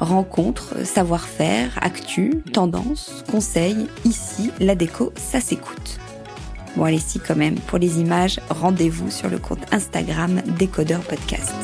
[0.00, 5.98] Rencontres, savoir-faire, actu, tendance, conseils, ici, la déco, ça s'écoute.
[6.76, 11.54] Bon allez si quand même, pour les images, rendez-vous sur le compte Instagram Décodeur Podcast.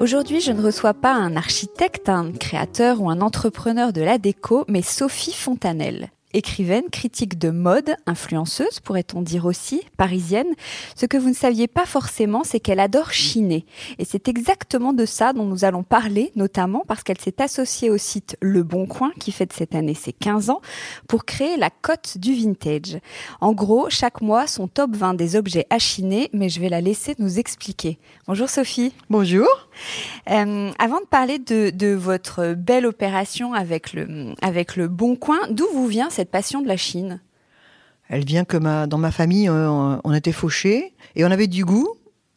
[0.00, 4.64] Aujourd'hui, je ne reçois pas un architecte, un créateur ou un entrepreneur de la déco,
[4.68, 10.48] mais Sophie Fontanelle écrivaine, critique de mode, influenceuse pourrait-on dire aussi, parisienne.
[10.96, 13.64] Ce que vous ne saviez pas forcément, c'est qu'elle adore chiner.
[13.98, 17.96] Et c'est exactement de ça dont nous allons parler, notamment parce qu'elle s'est associée au
[17.96, 20.60] site Le Bon Coin, qui fête cette année ses 15 ans,
[21.08, 22.98] pour créer la cote du vintage.
[23.40, 26.80] En gros, chaque mois, son top 20 des objets à chiner, mais je vais la
[26.80, 27.98] laisser nous expliquer.
[28.26, 28.92] Bonjour Sophie.
[29.08, 29.48] Bonjour.
[30.30, 35.38] Euh, avant de parler de, de, votre belle opération avec le, avec le Bon Coin,
[35.50, 37.20] d'où vous vient cette passion de la Chine
[38.08, 41.64] Elle vient que ma, dans ma famille, euh, on était fauchés et on avait du
[41.64, 41.88] goût.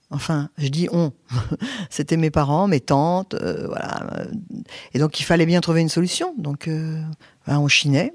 [0.09, 1.11] Enfin, je dis on.
[1.89, 4.27] C'était mes parents, mes tantes, euh, voilà.
[4.93, 6.33] Et donc il fallait bien trouver une solution.
[6.37, 8.13] Donc ben, on chinait.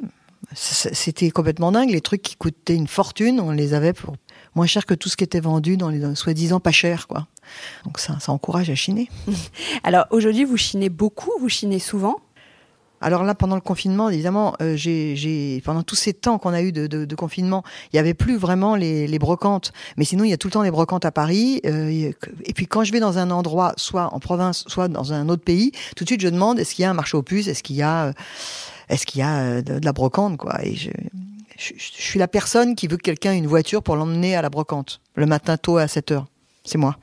[0.54, 1.90] C'était complètement dingue.
[1.90, 4.16] Les trucs qui coûtaient une fortune, on les avait pour
[4.54, 7.28] moins cher que tout ce qui était vendu dans les soi-disant pas cher, quoi.
[7.84, 9.08] Donc ça, ça encourage à chiner.
[9.84, 12.16] Alors aujourd'hui, vous chinez beaucoup, vous chinez souvent?
[13.02, 16.72] Alors là, pendant le confinement, évidemment, euh, j'ai, pendant tous ces temps qu'on a eu
[16.72, 19.72] de, confinement, il y avait plus vraiment les, brocantes.
[19.96, 21.60] Mais sinon, il y a tout le temps les brocantes à Paris.
[21.66, 22.12] Euh,
[22.44, 25.42] et puis quand je vais dans un endroit, soit en province, soit dans un autre
[25.42, 27.62] pays, tout de suite, je demande est-ce qu'il y a un marché aux puces, est-ce
[27.62, 28.12] qu'il y a, euh,
[28.88, 30.64] est-ce qu'il y a de, la brocante, quoi?
[30.64, 30.90] Et je,
[31.58, 34.42] je, je, suis la personne qui veut que quelqu'un ait une voiture pour l'emmener à
[34.42, 36.26] la brocante le matin tôt à 7 heures.
[36.64, 36.96] C'est moi.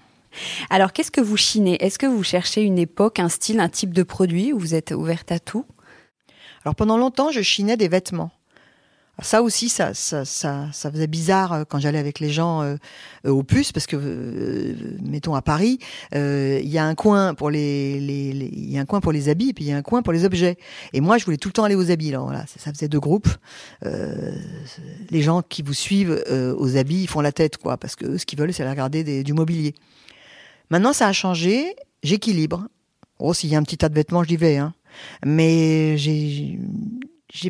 [0.70, 1.84] Alors, qu'est-ce que vous chinez?
[1.84, 4.92] Est-ce que vous cherchez une époque, un style, un type de produit ou vous êtes
[4.92, 5.66] ouverte à tout?
[6.69, 8.30] Alors, pendant longtemps, je chinais des vêtements.
[9.24, 12.78] Ça aussi, ça, ça, ça, faisait bizarre euh, quand j'allais avec les gens euh,
[13.25, 15.80] aux puces, parce que, euh, mettons à Paris,
[16.13, 19.30] euh, il y a un coin pour les, les, y a un coin pour les
[19.30, 20.59] habits, et puis il y a un coin pour les objets.
[20.94, 22.12] Et moi, je voulais tout le temps aller aux habits.
[22.12, 23.30] Là, voilà, ça, faisait deux groupes.
[23.84, 24.31] Euh,
[25.09, 28.28] les gens qui vous suivent aux habits, ils font la tête, quoi, parce que ce
[28.28, 29.74] qu'ils veulent, c'est aller regarder du mobilier.
[30.69, 31.75] Maintenant, ça a changé.
[32.03, 32.68] J'équilibre.
[33.18, 34.57] Oh, s'il y a un petit tas de vêtements, j'y vais.
[34.57, 34.75] Hein.
[35.26, 36.60] Mais j'ai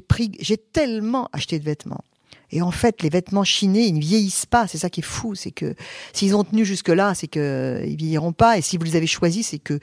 [0.08, 2.04] pris, j'ai tellement acheté de vêtements.
[2.52, 4.68] Et en fait, les vêtements chinés, ils ne vieillissent pas.
[4.68, 5.76] C'est ça qui est fou, c'est que
[6.14, 8.58] s'ils ont tenu jusque là, c'est que ils vieilliront pas.
[8.58, 9.80] Et si vous les avez choisis, c'est que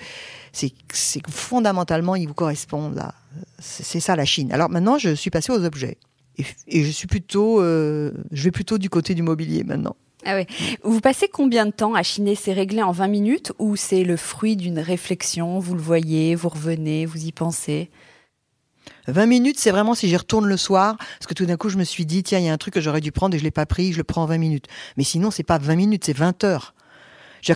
[0.52, 0.72] c'est
[1.28, 2.96] fondamentalement ils vous correspondent.
[2.96, 3.14] Là,
[3.58, 4.52] c'est ça la Chine.
[4.52, 5.98] Alors maintenant, je suis passée aux objets
[6.38, 9.96] et, et je suis plutôt, euh, je vais plutôt du côté du mobilier maintenant.
[10.26, 10.43] Ah.
[10.82, 14.17] Vous passez combien de temps à chiner C'est réglé en 20 minutes ou c'est le
[14.17, 15.61] fruit d'une réflexion?
[15.61, 17.90] Vous le voyez, vous revenez, vous y pensez?
[19.06, 21.78] 20 minutes, c'est vraiment si j'y retourne le soir, parce que tout d'un coup, je
[21.78, 23.44] me suis dit, tiens, il y a un truc que j'aurais dû prendre et je
[23.44, 24.67] l'ai pas pris, je le prends en 20 minutes.
[24.96, 26.75] Mais sinon, c'est pas 20 minutes, c'est 20 heures.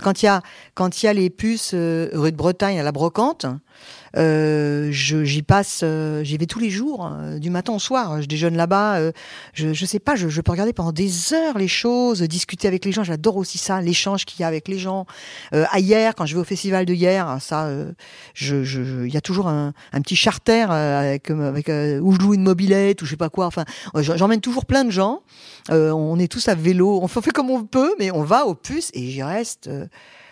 [0.01, 0.41] quand il y a
[0.73, 3.45] quand y a les puces euh, rue de Bretagne à la brocante,
[4.17, 8.21] Euh, j'y passe, euh, j'y vais tous les jours, hein, du matin au soir.
[8.21, 8.97] Je déjeune là-bas.
[8.97, 9.11] Euh,
[9.53, 12.91] je, je sais pas, je, peux regarder pendant des heures les choses, discuter avec les
[12.91, 13.03] gens.
[13.03, 15.05] J'adore aussi ça, l'échange qu'il y a avec les gens.
[15.53, 17.69] Euh, à hier, quand je vais au festival de hier, ça,
[18.39, 23.05] il y a toujours un, petit charter avec, avec où je loue une mobilette ou
[23.05, 23.45] je sais pas quoi.
[23.45, 25.21] Enfin, j'emmène toujours plein de gens.
[25.69, 26.99] on est tous à vélo.
[27.01, 29.69] On fait comme on peut, mais on va aux puces et j'y reste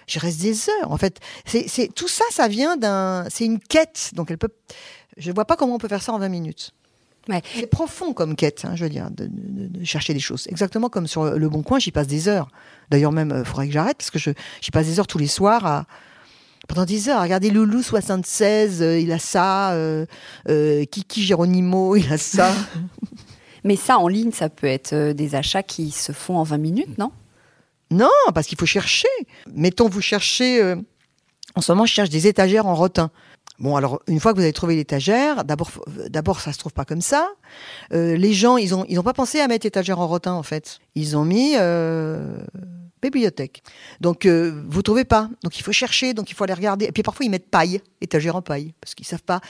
[0.10, 0.92] je reste des heures.
[0.92, 4.12] En fait, c'est tout ça, ça vient d'un, c'est une quête.
[4.14, 4.50] Donc elle peut,
[5.18, 6.74] je vois pas comment on peut faire ça en 20 minutes.
[7.28, 7.42] Ouais.
[7.54, 9.30] C'est profond comme quête, hein, je veux dire, de,
[9.84, 10.48] chercher des choses.
[10.50, 12.48] Exactement comme sur le Bon Coin, j'y passe des heures.
[12.90, 15.28] D'ailleurs même, il euh, faudrait que j'arrête parce que j'y passe des heures tous les
[15.28, 15.86] soirs à
[16.68, 17.22] pendant des heures.
[17.22, 19.74] Regardez Loulou 76, euh, il a ça.
[19.74, 20.06] Euh,
[20.46, 22.52] Kiki Geronimo, il a ça.
[23.64, 26.98] Mais ça, en ligne, ça peut être des achats qui se font en 20 minutes,
[26.98, 27.12] non?
[27.92, 29.08] Non, parce qu'il faut chercher.
[29.54, 30.62] Mettons, vous cherchez.
[30.62, 30.76] Euh,
[31.56, 33.12] en ce moment, je cherche des étagères en rotin.
[33.58, 35.70] Bon, alors une fois que vous avez trouvé l'étagère, d'abord,
[36.10, 37.30] d'abord ça se trouve pas comme ça.
[37.92, 40.44] Euh, les gens, ils ont, ils ont pas pensé à mettre étagère en rotin en
[40.44, 40.80] fait.
[40.96, 42.38] Ils ont mis euh,
[43.02, 43.64] bibliothèque.
[44.02, 45.30] Donc euh, vous trouvez pas.
[45.44, 46.86] Donc il faut chercher, donc il faut aller regarder.
[46.86, 49.42] Et puis parfois ils mettent paille, étagère en paille, parce qu'ils savent pas.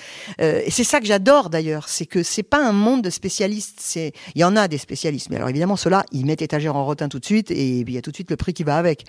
[0.42, 3.80] Euh, et c'est ça que j'adore d'ailleurs, c'est que c'est pas un monde de spécialistes.
[3.80, 6.86] C'est il y en a des spécialistes, mais alors évidemment ceux-là ils mettent étagère en
[6.86, 8.78] rotin tout de suite et il y a tout de suite le prix qui va
[8.78, 9.06] avec.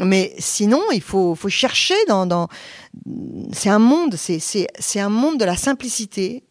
[0.00, 2.48] Mais sinon il faut faut chercher dans dans.
[3.52, 6.44] C'est un monde, c'est c'est c'est un monde de la simplicité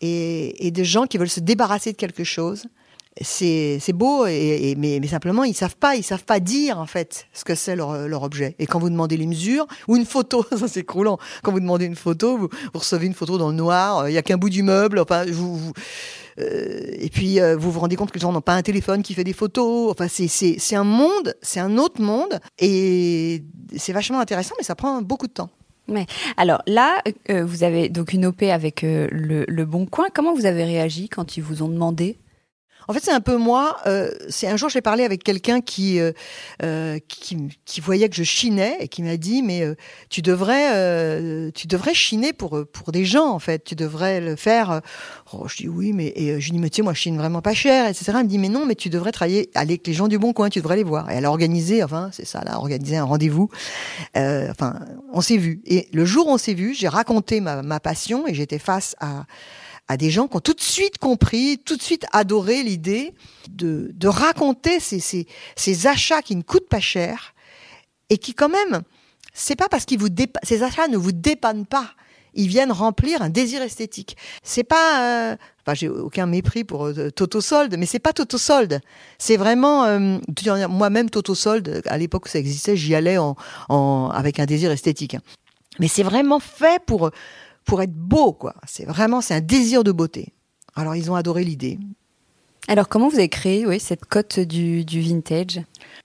[0.00, 2.66] et, et de gens qui veulent se débarrasser de quelque chose
[3.20, 7.44] c'est beau, et, mais, simplement ils savent pas, ils savent pas dire en fait ce
[7.44, 8.56] que c'est leur, leur, objet.
[8.58, 11.18] Et quand vous demandez les mesures ou une photo, ça c'est croulant.
[11.42, 14.18] Quand vous demandez une photo, vous, recevez une photo dans le noir, euh, il y
[14.18, 14.98] a qu'un bout du meuble.
[14.98, 15.72] Enfin, vous, vous
[16.40, 19.04] euh, et puis euh, vous vous rendez compte que les gens n'ont pas un téléphone
[19.04, 19.92] qui fait des photos.
[19.92, 23.44] Enfin, c'est un monde, c'est un autre monde, et
[23.76, 25.50] c'est vachement intéressant, mais ça prend beaucoup de temps.
[25.86, 26.06] Ouais.
[26.38, 30.06] Alors là, vous avez donc une OP avec le, le Bon Coin.
[30.12, 32.18] Comment vous avez réagi quand ils vous ont demandé?
[32.88, 33.78] En fait, c'est un peu moi.
[33.86, 36.12] Euh, c'est un jour, j'ai parlé avec quelqu'un qui, euh,
[36.62, 39.64] euh, qui, voyait que je chinais et qui m'a dit mais
[40.08, 43.64] tu devrais chiner pour des gens en fait.
[43.64, 44.80] Tu devrais le faire.
[45.32, 47.88] Oh, je dis oui, mais je dis mais sais moi je chine vraiment pas cher,
[47.88, 48.12] etc.
[48.16, 50.48] Elle me dit mais non, mais tu devrais travailler avec les gens du bon coin.
[50.48, 51.10] Tu devrais les voir.
[51.10, 53.48] Et elle a organisé, enfin c'est ça, elle a organisé un rendez-vous.
[54.14, 54.80] enfin,
[55.12, 55.60] on s'est vu.
[55.66, 58.96] Et le jour où on s'est vu, j'ai raconté ma, ma passion et j'étais face
[59.00, 59.24] à
[59.88, 63.14] à des gens qui ont tout de suite compris, tout de suite adoré l'idée
[63.50, 67.34] de, raconter ces, achats qui ne coûtent pas cher
[68.10, 68.82] et qui quand même,
[69.32, 70.08] c'est pas parce vous
[70.42, 71.90] ces achats ne vous dépannent pas.
[72.36, 74.16] Ils viennent remplir un désir esthétique.
[74.42, 78.38] C'est pas, euh, enfin, j'ai aucun mépris pour euh, Toto Solde, mais c'est pas Toto
[78.38, 78.80] Solde.
[79.18, 80.18] C'est vraiment, euh,
[80.68, 83.18] moi-même Toto Solde, à l'époque où ça existait, j'y allais
[83.68, 85.16] avec un désir esthétique.
[85.78, 87.10] Mais c'est vraiment fait pour
[87.64, 88.54] pour être beau, quoi.
[88.66, 90.34] C'est vraiment, c'est un désir de beauté.
[90.74, 91.78] Alors, ils ont adoré l'idée.
[92.68, 95.60] Alors, comment vous avez créé oui, cette cote du, vintage?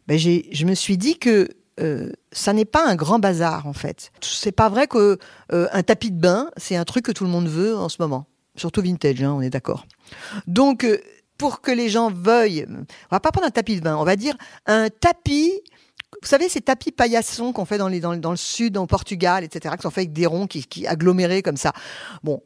[0.08, 4.12] Ben, Je me suis dit que euh, ça n'est pas un grand bazar, en fait.
[4.22, 5.18] C'est pas vrai que
[5.54, 7.98] euh, un tapis de bain, c'est un truc que tout le monde veut en ce
[8.00, 8.26] moment.
[8.56, 9.86] Surtout vintage, hein, on est d'accord.
[10.48, 11.00] Donc, euh,
[11.38, 14.18] pour que les gens veuillent, on va pas prendre un tapis de bain, on va
[14.18, 14.36] dire
[14.66, 15.54] un tapis
[16.22, 19.90] vous savez, ces tapis paillassons qu'on fait dans, le sud, au Portugal, etc., qui sont
[19.90, 21.72] faits avec des ronds qui, agglomérés comme ça.
[22.24, 22.42] Bon,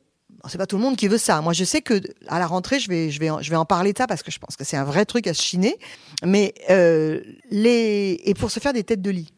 [0.48, 1.42] c'est pas tout le monde qui veut ça.
[1.42, 3.94] Moi, je sais que à la rentrée, je vais, je vais, je vais en parler
[3.94, 5.78] de ça parce que je pense que c'est un vrai truc à se chiner.
[6.24, 9.34] Mais euh, les et pour se faire des têtes de lit.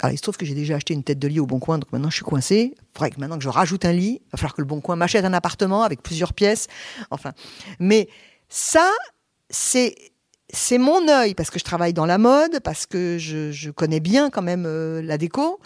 [0.00, 1.78] Alors, il se trouve que j'ai déjà acheté une tête de lit au Bon Coin,
[1.78, 2.74] donc maintenant je suis coincé.
[2.76, 4.80] Il faudrait que maintenant que je rajoute un lit, il va falloir que le Bon
[4.80, 6.66] Coin m'achète un appartement avec plusieurs pièces.
[7.10, 7.32] Enfin,
[7.78, 8.08] mais
[8.48, 8.90] ça,
[9.50, 9.94] c'est
[10.54, 14.30] c'est mon œil parce que je travaille dans la mode, parce que je, connais bien
[14.30, 15.60] quand même euh, la déco.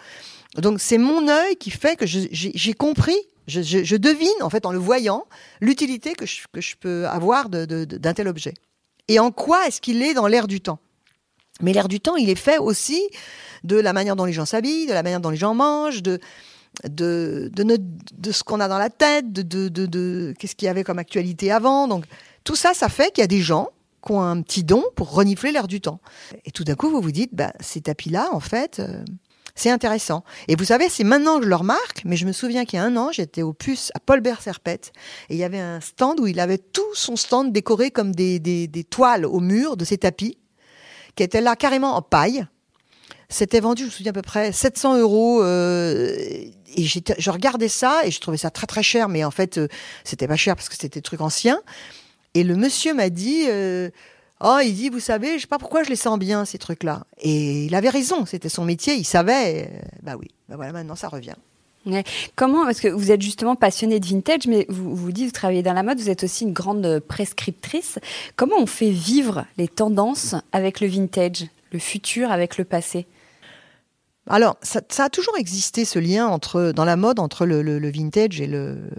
[0.57, 4.79] Donc c'est mon œil qui fait que j'ai compris, je, devine en fait en le
[4.79, 5.27] voyant
[5.61, 8.55] l'utilité que je, peux avoir d'un tel objet.
[9.09, 10.79] Et en quoi est-ce qu'il est dans l'air du temps?
[11.61, 13.03] Mais l'air du temps, il est fait aussi
[13.65, 16.21] de la manière dont les gens s'habillent, de la manière dont les gens mangent, de,
[16.89, 20.99] de, de, ce qu'on a dans la tête, de, de qu'est-ce qu'il y avait comme
[20.99, 21.89] actualité avant.
[21.89, 22.05] Donc
[22.45, 23.71] tout ça, ça fait qu'il y a des gens
[24.05, 26.01] qui ont un petit don pour renifler l'air du temps.
[26.45, 29.05] Et tout d'un coup, vous vous dites, bah, ces tapis-là, en fait, euh,
[29.55, 30.25] c'est intéressant.
[30.47, 32.81] Et vous savez, c'est maintenant que je le remarque, mais je me souviens qu'il y
[32.81, 34.93] a un an, j'étais au puce à Paul Serpette,
[35.29, 38.39] et il y avait un stand où il avait tout son stand décoré comme des,
[38.39, 40.39] des, toiles au mur de ces tapis,
[41.17, 42.47] qui étaient là carrément en paille.
[43.29, 45.43] C'était vendu, je me souviens à peu près 700 euros.
[45.43, 46.17] Euh,
[46.77, 49.69] et je regardais ça et je trouvais ça très très cher, mais en fait, euh,
[50.05, 51.61] c'était pas cher parce que c'était des trucs anciens.
[52.35, 53.91] Et le monsieur m'a dit, euh,
[54.41, 57.05] oh, il dit, vous savez, je sais pas pourquoi je les sens bien ces trucs-là.
[57.21, 59.71] Et il avait raison, c'était son métier, il savait.
[59.73, 61.35] Euh, bah oui, bah voilà, maintenant ça revient.
[62.37, 65.63] Comment, parce que vous êtes justement passionné de vintage, mais vous vous dites, vous travaillez
[65.63, 67.99] dans la mode, vous êtes aussi une grande prescriptrice.
[68.37, 73.07] Comment on fait vivre les tendances avec le vintage, le futur avec le passé?
[74.27, 78.47] Alors, ça, a toujours existé ce lien entre, dans la mode entre le vintage et
[78.47, 78.91] le,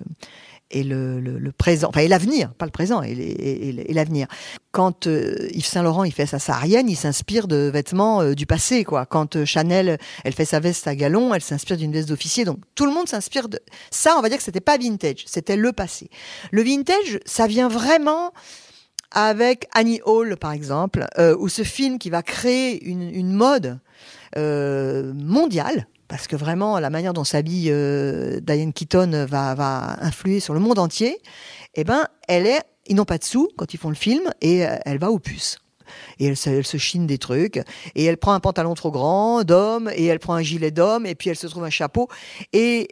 [0.71, 4.27] et le, le, présent, enfin et l'avenir, pas le présent, et, l'avenir.
[4.71, 8.45] Quand euh, Yves Saint Laurent il fait sa saharienne, il s'inspire de vêtements euh, du
[8.45, 9.05] passé, quoi.
[9.05, 12.45] Quand euh, Chanel elle fait sa veste à galon, elle s'inspire d'une veste d'officier.
[12.45, 13.59] Donc tout le monde s'inspire de
[13.89, 14.15] ça.
[14.17, 16.09] On va dire que c'était pas vintage, c'était le passé.
[16.51, 18.31] Le vintage, ça vient vraiment
[19.11, 21.07] avec Annie Hall, par exemple,
[21.39, 23.79] ou ce film qui va créer une, une mode
[24.35, 30.53] mondiale parce que vraiment la manière dont s'habille euh, Diane Keaton va, va influer sur
[30.53, 31.21] le monde entier,
[31.75, 34.65] eh ben, elle est, ils n'ont pas de sous quand ils font le film et
[34.65, 35.57] euh, elle va aux puces.
[36.19, 37.57] Et elle, se chine des trucs,
[37.95, 41.15] et elle prend un pantalon trop grand d'homme, et elle prend un gilet d'homme, et
[41.15, 42.07] puis elle se trouve un chapeau.
[42.53, 42.89] Et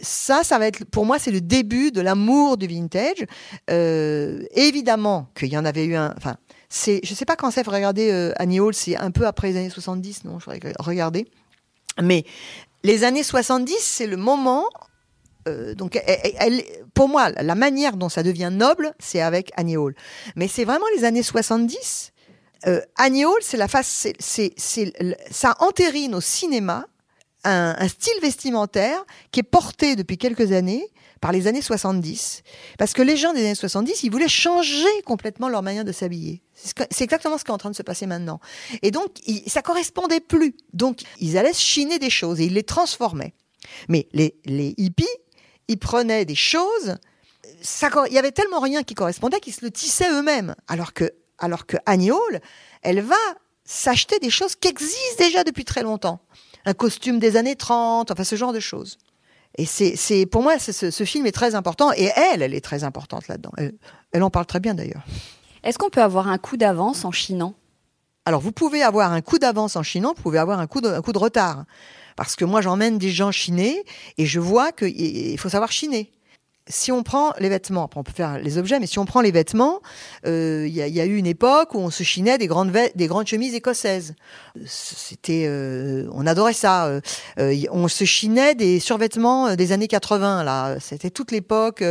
[0.00, 3.26] ça, ça va être, pour moi, c'est le début de l'amour du vintage.
[3.68, 6.36] Euh, évidemment qu'il y en avait eu un, enfin,
[6.68, 9.70] c'est, je sais pas quand c'est, euh, Annie Hall, c'est un peu après les années
[9.70, 11.26] 70, non, je regarder.
[12.00, 12.24] Mais
[12.82, 14.64] les années 70, c'est le moment.
[15.48, 15.98] Euh, donc,
[16.94, 19.94] pour moi, la manière dont ça devient noble, c'est avec Annie Hall.
[20.36, 22.12] Mais c'est vraiment les années 70.
[22.66, 24.06] Euh, Annie Hall, c'est la face,
[25.30, 26.86] ça entérine au cinéma
[27.44, 30.86] un, un, style vestimentaire qui est porté depuis quelques années
[31.20, 32.42] par les années 70.
[32.78, 36.42] Parce que les gens des années 70, ils voulaient changer complètement leur manière de s'habiller.
[36.54, 38.40] C'est exactement ce qui est en train de se passer maintenant.
[38.82, 40.54] Et donc, ça correspondait plus.
[40.72, 43.34] Donc, ils allaient chiner des choses et ils les transformaient.
[43.88, 44.34] Mais les,
[44.78, 45.06] hippies,
[45.68, 46.96] ils prenaient des choses,
[48.08, 50.54] il y avait tellement rien qui correspondait qu'ils se le tissaient eux-mêmes.
[50.68, 52.40] Alors que, alors que Annie Hall,
[52.82, 53.14] elle va
[53.64, 56.20] s'acheter des choses qui existent déjà depuis très longtemps.
[56.64, 58.98] Un costume des années 30, enfin ce genre de choses.
[59.60, 61.92] Et c'est, pour moi, ce, ce, film est très important.
[61.92, 63.52] Et elle, elle est très importante là-dedans.
[64.12, 65.02] Elle, en parle très bien d'ailleurs.
[65.62, 67.54] Est-ce qu'on peut avoir un coup d'avance en chinant?
[68.24, 70.88] Alors, vous pouvez avoir un coup d'avance en chinant, vous pouvez avoir un coup de,
[70.88, 71.64] un coup de retard.
[72.16, 73.84] Parce que moi, j'emmène des gens chiner
[74.16, 76.10] et je vois qu'il faut savoir chiner
[76.70, 79.20] si on prend les vêtements, après on peut faire les objets, mais si on prend
[79.20, 79.80] les vêtements,
[80.26, 83.26] euh, il y, a eu une époque où on se chinait des grandes, des grandes
[83.26, 84.14] chemises écossaises.
[84.66, 86.86] C'était, euh, on adorait ça.
[86.86, 87.00] Euh,
[87.70, 90.44] on se chinait des survêtements des années 80.
[90.44, 91.84] Là, c'était toute l'époque.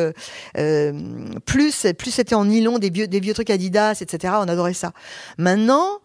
[1.45, 4.33] plus, plus c'était en nylon, des vieux, des vieux trucs Adidas, etc.
[4.37, 4.93] On adorait ça.
[5.37, 5.99] Maintenant,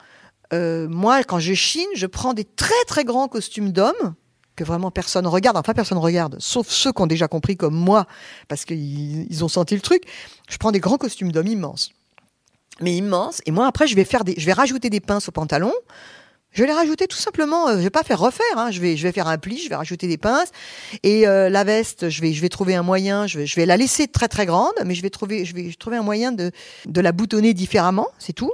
[0.53, 4.15] moi, quand je chine, je prends des très très grands costumes d'hommes
[4.57, 8.07] que vraiment personne regarde, enfin personne regarde, sauf ceux qui ont déjà compris comme moi,
[8.49, 10.05] parce qu'ils ont senti le truc.
[10.49, 11.91] Je prends des grands costumes d'hommes immenses,
[12.81, 15.33] mais immenses, et moi après je vais faire des, je vais rajouter des pinces au
[15.33, 15.73] pantalon.
[16.55, 17.69] Je vais les rajouter tout simplement.
[17.69, 18.45] Euh, je vais pas faire refaire.
[18.57, 19.59] Hein, je vais, je vais faire un pli.
[19.59, 20.51] Je vais rajouter des pinces
[21.03, 22.09] et euh, la veste.
[22.09, 23.27] Je vais, je vais trouver un moyen.
[23.27, 25.73] Je vais, je vais la laisser très très grande, mais je vais trouver, je vais
[25.77, 26.53] trouver un moyen de
[26.87, 28.07] de la boutonner différemment.
[28.21, 28.53] C'est tout.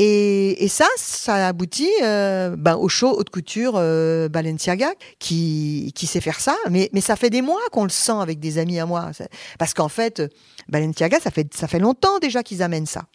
[0.00, 6.20] Et, ça, ça aboutit euh, ben, au show haute couture euh, Balenciaga qui, qui sait
[6.20, 6.54] faire ça.
[6.70, 9.10] Mais, mais ça fait des mois qu'on le sent avec des amis à moi.
[9.58, 10.22] Parce qu'en fait,
[10.68, 13.06] Balenciaga, ça fait, ça fait longtemps déjà qu'ils amènent ça.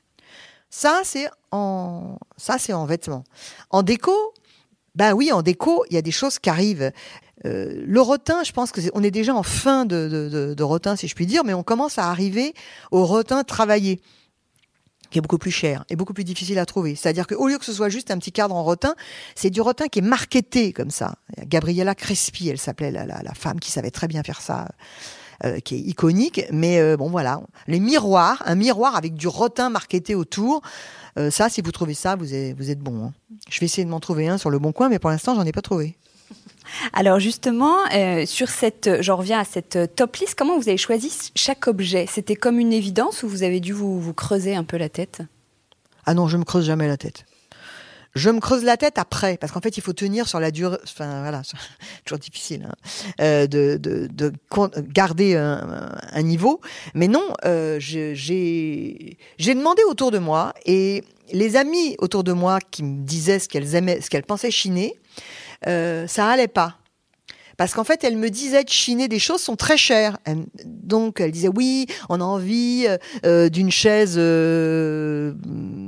[0.70, 3.24] Ça, c'est en, ça, c'est en vêtements.
[3.70, 4.34] En déco,
[4.96, 6.92] ben oui, en déco, il y a des choses qui arrivent.
[7.46, 10.64] Euh, le rotin, je pense que est, on est déjà en fin de, de, de,
[10.64, 12.54] rotin, si je puis dire, mais on commence à arriver
[12.92, 14.02] au rotin travaillé
[15.14, 16.96] qui est beaucoup plus cher et beaucoup plus difficile à trouver.
[16.96, 18.96] C'est-à-dire qu'au lieu que ce soit juste un petit cadre en rotin,
[19.36, 21.16] c'est du rotin qui est marketé comme ça.
[21.46, 24.68] Gabriella Crespi, elle s'appelait la, la, femme qui savait très bien faire ça.
[25.46, 29.70] Euh, qui est iconique, mais euh, bon voilà, les miroirs, un miroir avec du rotin
[29.70, 30.62] marketé autour,
[31.18, 33.08] euh, ça, si vous trouvez ça, vous êtes, vous êtes bon.
[33.08, 33.14] Hein.
[33.50, 35.44] Je vais essayer de m'en trouver un sur le bon coin, mais pour l'instant, j'en
[35.44, 35.98] ai pas trouvé.
[36.94, 41.32] Alors justement, euh, sur cette, j'en reviens à cette top list, comment vous avez choisi
[41.36, 42.06] chaque objet?
[42.10, 45.22] C'était comme une évidence ou vous avez dû vous, creuser un peu la tête?
[46.06, 47.26] Ah non, je me creuse jamais la tête.
[48.16, 50.78] Je me creuse la tête après, parce qu'en fait, il faut tenir sur la durée.
[50.84, 51.42] Enfin, voilà,
[52.06, 52.76] toujours difficile hein,
[53.22, 54.32] euh, de, de, de,
[54.90, 56.62] garder un, niveau.
[56.94, 62.84] Mais non, euh, j'ai demandé autour de moi et les amis autour de moi qui
[62.84, 64.96] me disaient ce qu'elles aimaient, ce qu'elles pensaient chiner,
[65.68, 66.78] euh, ça allait pas.
[67.58, 70.18] Parce qu'en fait, elle me disait de chiner des choses sont très chères.
[70.66, 74.14] donc, elle disait oui, on a envie euh, euh, d'une chaise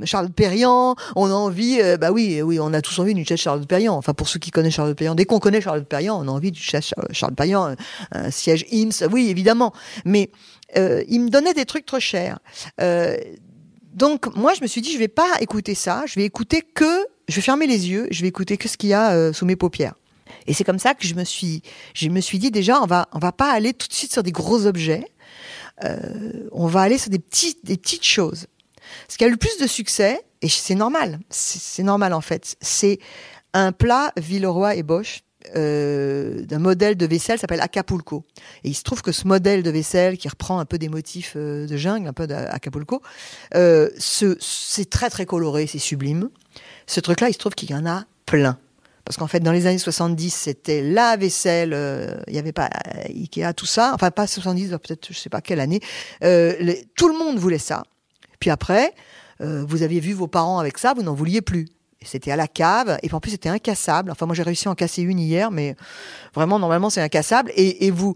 [0.06, 3.66] Charles Perriand, on a envie, bah oui, oui, on a tous envie d'une chaise Charles
[3.66, 3.96] Perriand.
[3.96, 6.52] Enfin, pour ceux qui connaissent Charles Perriand, dès qu'on connaît Charles Perriand, on a envie
[6.52, 7.74] d'une chaise Charles Perriand,
[8.12, 9.72] un, siège IMS, oui, évidemment.
[10.04, 10.30] Mais
[10.76, 12.38] il me donnait des trucs trop chers.
[13.94, 17.06] donc, moi, je me suis dit, je vais pas écouter ça, je vais écouter que
[17.28, 19.46] je vais fermer les yeux, je vais écouter que ce qu'il y a euh, sous
[19.46, 19.94] mes paupières.
[20.46, 21.62] Et c'est comme ça que je me suis,
[21.94, 24.22] je me suis dit déjà, on va, on va pas aller tout de suite sur
[24.22, 25.04] des gros objets.
[25.84, 28.46] Euh, on va aller sur des petites, choses.
[29.08, 32.98] Ce qui a le plus de succès, et c'est normal, c'est normal en fait, c'est
[33.52, 35.22] un plat Villeroy et Bosch
[35.54, 38.24] euh, d'un modèle de vaisselle s'appelle Acapulco.
[38.64, 41.34] Et il se trouve que ce modèle de vaisselle qui reprend un peu des motifs
[41.36, 43.02] euh, de jungle, un peu d'Acapulco,
[43.52, 46.30] c'est très très coloré, c'est sublime.
[46.86, 48.58] Ce truc-là, il se trouve qu'il y en a plein.
[49.06, 52.68] Parce qu'en fait, dans les années 70, c'était la vaisselle, euh, il n'y avait pas
[53.08, 53.92] Ikea, tout ça.
[53.94, 55.80] Enfin, pas 70, peut-être, je sais pas quelle année.
[56.24, 57.84] Euh, tout le monde voulait ça.
[58.40, 58.92] Puis après,
[59.40, 61.66] euh, vous aviez vu vos parents avec ça, vous n'en vouliez plus.
[62.02, 64.10] C'était à la cave, et en plus c'était incassable.
[64.10, 65.76] Enfin, moi j'ai réussi à en casser une hier, mais
[66.34, 67.52] vraiment normalement c'est incassable.
[67.54, 68.14] Et, et, vous,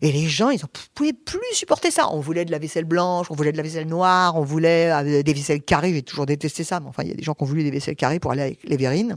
[0.00, 2.12] et les gens, ils ne pouvaient plus supporter ça.
[2.12, 5.32] On voulait de la vaisselle blanche, on voulait de la vaisselle noire, on voulait des
[5.32, 5.92] vaisselles carrées.
[5.94, 7.70] J'ai toujours détesté ça, mais enfin il y a des gens qui ont voulu des
[7.70, 9.16] vaisselles carrées pour aller avec les verrines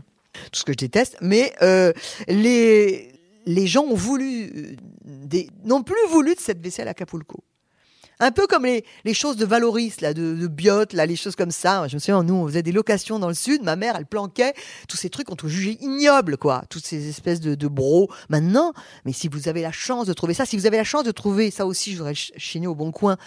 [0.52, 1.94] tout ce que je déteste, mais euh,
[2.28, 3.12] les,
[3.46, 4.76] les gens ont voulu, euh,
[5.06, 7.44] des, n'ont plus voulu de cette vaisselle à Acapulco.
[8.20, 11.36] Un peu comme les, les choses de Valoris, là, de, de Biot, là, les choses
[11.36, 11.86] comme ça.
[11.90, 13.62] Je me souviens, nous, on faisait des locations dans le sud.
[13.64, 14.54] Ma mère, elle planquait
[14.88, 16.64] tous ces trucs qu'on te jugeait ignobles, quoi.
[16.70, 18.10] Toutes ces espèces de, de bros.
[18.30, 18.72] Maintenant,
[19.04, 21.12] mais si vous avez la chance de trouver ça, si vous avez la chance de
[21.12, 23.18] trouver ça aussi, je voudrais chiner au bon coin,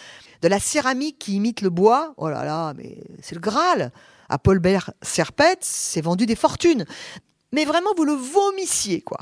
[0.41, 3.93] de la céramique qui imite le bois, oh là là, mais c'est le Graal
[4.29, 6.85] à Paul Bert Serpette, c'est vendu des fortunes.
[7.53, 9.19] Mais vraiment, vous le vomissiez, quoi.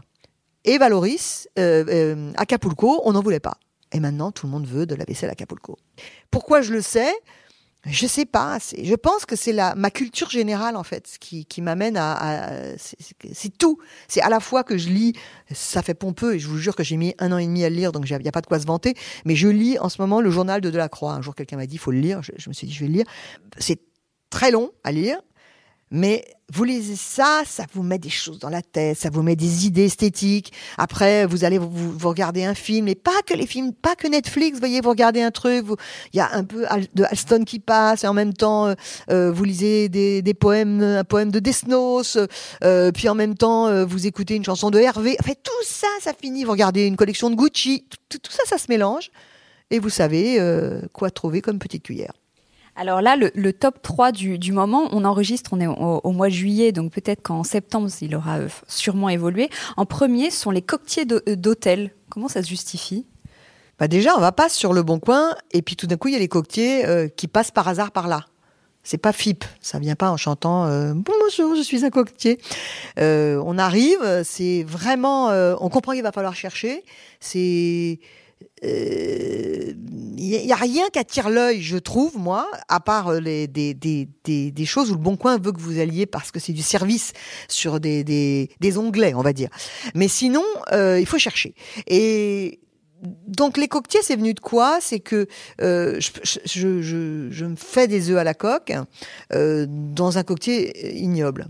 [0.64, 3.58] Et Valoris, euh, euh, Acapulco, on n'en voulait pas.
[3.92, 5.78] Et maintenant, tout le monde veut de la vaisselle Acapulco.
[6.30, 7.12] Pourquoi je le sais?
[7.84, 8.58] Je sais pas.
[8.82, 12.76] Je pense que c'est ma culture générale en fait qui, m'amène à.
[12.76, 13.78] c'est tout.
[14.08, 15.12] C'est à la fois que je lis,
[15.52, 17.70] ça fait pompeux et je vous jure que j'ai mis un an et demi à
[17.70, 18.94] le lire, donc il n'y a pas de quoi se vanter.
[19.24, 21.12] Mais je lis en ce moment le journal de Delacroix.
[21.12, 22.22] Un jour, quelqu'un m'a dit il faut le lire.
[22.22, 23.06] Je, je, me suis dit je vais le lire.
[23.58, 23.78] C'est
[24.30, 25.20] très long à lire,
[25.90, 29.34] mais vous lisez ça, ça vous met des choses dans la tête, ça vous met
[29.34, 30.52] des idées esthétiques.
[30.78, 34.06] Après, vous allez vous, vous regardez un film, et pas que les films, pas que
[34.06, 34.58] Netflix.
[34.58, 35.64] Voyez, vous regardez un truc,
[36.12, 36.64] il y a un peu
[36.94, 38.74] de Alston qui passe, et en même temps, euh,
[39.10, 42.18] euh, vous lisez des, poèmes, un poème de Desnos,
[42.62, 45.16] euh, puis en même temps, vous écoutez une chanson de Hervé.
[45.20, 46.44] En fait, tout ça, ça finit.
[46.44, 47.86] Vous regardez une collection de Gucci.
[48.08, 49.10] Tout, tout ça, ça se mélange,
[49.70, 50.40] et vous savez
[50.92, 52.12] quoi trouver comme petite cuillère.
[52.78, 56.72] Alors là, le, top 3 du, moment, on enregistre, on est au, mois de juillet,
[56.72, 59.48] donc peut-être qu'en septembre, il aura euh, sûrement évolué.
[59.78, 61.92] En premier sont les coquetiers euh, d'hôtel.
[62.10, 63.06] Comment ça se justifie?
[63.78, 66.12] Bah Déjà, on va pas sur le bon coin, et puis tout d'un coup, il
[66.12, 68.26] y a les coquetiers euh, qui passent par hasard par là.
[68.82, 72.38] C'est pas FIP, ça vient pas en chantant bonjour, je suis un coquetier.
[72.96, 76.84] on arrive, c'est vraiment, on comprend qu'il va falloir chercher.
[77.18, 77.98] C'est
[78.62, 79.74] il euh,
[80.18, 84.94] n'y a rien qui attire l'œil, je trouve, moi, à part euh, des, choses où
[84.94, 87.12] le Bon Coin veut que vous alliez parce que c'est du service
[87.48, 89.50] sur des, onglets, on va dire.
[89.94, 91.54] Mais sinon, euh, il faut chercher.
[91.86, 92.60] Et
[93.02, 94.78] donc les coquetiers, c'est venu de quoi?
[94.80, 95.26] C'est que
[95.58, 98.72] je, me fais des œufs à la coque
[99.30, 101.46] dans un coquetier ignoble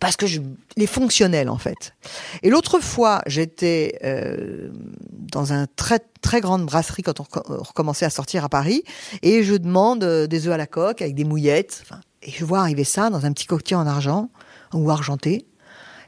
[0.00, 0.40] parce que je,
[0.76, 1.94] les fonctionnels en fait.
[2.42, 4.70] Et l'autre fois, j'étais euh,
[5.10, 7.24] dans un très très grande brasserie quand on,
[7.62, 8.84] recommençait à sortir à Paris,
[9.22, 11.84] et je demande euh, des œufs à la coque avec des mouillettes,
[12.22, 14.30] et je vois arriver ça dans un petit coquetier en argent
[14.72, 15.46] ou argenté.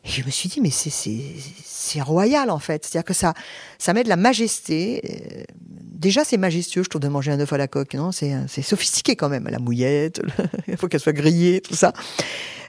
[0.04, 2.84] Et je me suis dit, mais c'est royal en fait.
[2.84, 3.32] C'est-à-dire que ça,
[3.78, 5.00] ça met de la majesté.
[5.04, 7.94] Euh, déjà, c'est majestueux, je trouve, de manger un œuf à la coque.
[7.94, 9.48] Non, c'est sophistiqué quand même.
[9.48, 10.20] La mouillette,
[10.68, 11.94] il faut qu'elle soit grillée, tout ça.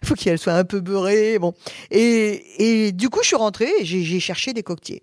[0.02, 1.38] Il faut qu'elle soit un peu beurrée.
[1.38, 1.54] Bon.
[1.91, 5.02] Et, et du coup, je suis rentrée et j'ai cherché des coquetiers.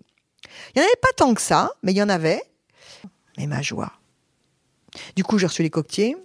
[0.75, 2.41] Il n'y en avait pas tant que ça, mais il y en avait.
[3.37, 3.93] Mais ma joie.
[5.15, 6.15] Du coup, j'ai reçu les coquetiers,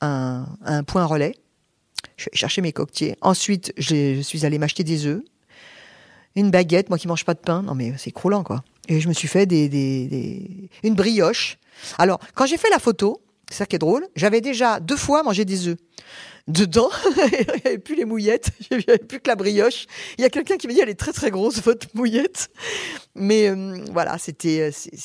[0.00, 1.34] un, un point relais
[2.16, 3.16] je suis chercher mes coquetiers.
[3.20, 5.22] Ensuite, je suis allée m'acheter des œufs,
[6.36, 7.62] une baguette, moi qui mange pas de pain.
[7.62, 8.62] Non, mais c'est croulant, quoi.
[8.88, 11.58] Et je me suis fait des, des, une brioche.
[11.98, 15.22] Alors, quand j'ai fait la photo, c'est ça qui est drôle, j'avais déjà deux fois
[15.22, 15.78] mangé des œufs.
[16.46, 19.86] Dedans, il n'y avait plus les mouillettes, il n'y avait plus que la brioche.
[20.16, 22.48] Il y a quelqu'un qui m'a dit, elle est très très grosse, votre mouillette.
[23.14, 24.70] Mais euh, voilà, c'était...
[24.70, 24.96] Euh,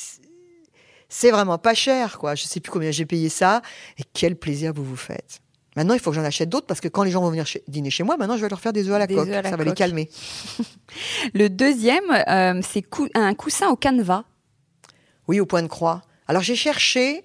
[1.10, 2.34] c'est vraiment pas cher, quoi.
[2.34, 3.62] Je sais plus combien j'ai payé ça.
[3.98, 5.40] Et quel plaisir vous vous faites.
[5.76, 7.90] Maintenant, il faut que j'en achète d'autres parce que quand les gens vont venir dîner
[7.90, 9.28] chez moi, maintenant, je vais leur faire des œufs à la coque.
[9.28, 10.08] ça va les calmer.
[11.34, 12.84] Le deuxième, euh, c'est
[13.14, 14.24] un coussin au canevas.
[15.26, 16.02] Oui, au point de croix.
[16.28, 17.24] Alors, j'ai cherché.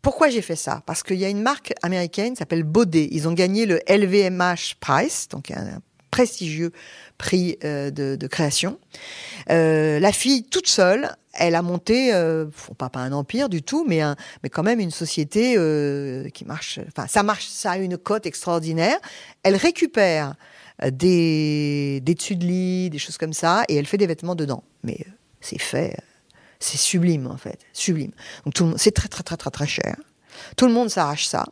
[0.00, 0.82] Pourquoi j'ai fait ça?
[0.86, 3.08] Parce qu'il y a une marque américaine qui s'appelle Baudet.
[3.10, 5.80] Ils ont gagné le LVMH Prize, donc un
[6.10, 6.72] prestigieux
[7.16, 8.78] prix euh, de, création.
[9.50, 14.00] Euh, la fille toute seule, elle a monté, euh, pas, un empire du tout, mais,
[14.50, 15.54] quand même une société
[16.32, 16.80] qui marche.
[16.88, 18.98] Enfin, ça marche, ça a une cote extraordinaire.
[19.42, 20.34] Elle récupère
[20.92, 24.62] des, des dessus de lit, des choses comme ça, et elle fait des vêtements dedans.
[24.84, 24.98] Mais
[25.40, 25.96] c'est fait,
[26.60, 28.12] c'est sublime en fait, sublime.
[28.44, 29.96] Donc c'est très très très très très cher.
[30.56, 31.46] Tout le monde s'arrache ça.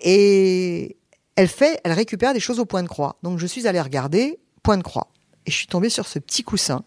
[0.00, 0.96] Et
[1.40, 3.16] elle fait, elle récupère des choses au point de croix.
[3.22, 5.08] Donc je suis allée regarder point de croix.
[5.46, 6.82] Et je suis tombée sur ce petit coussin.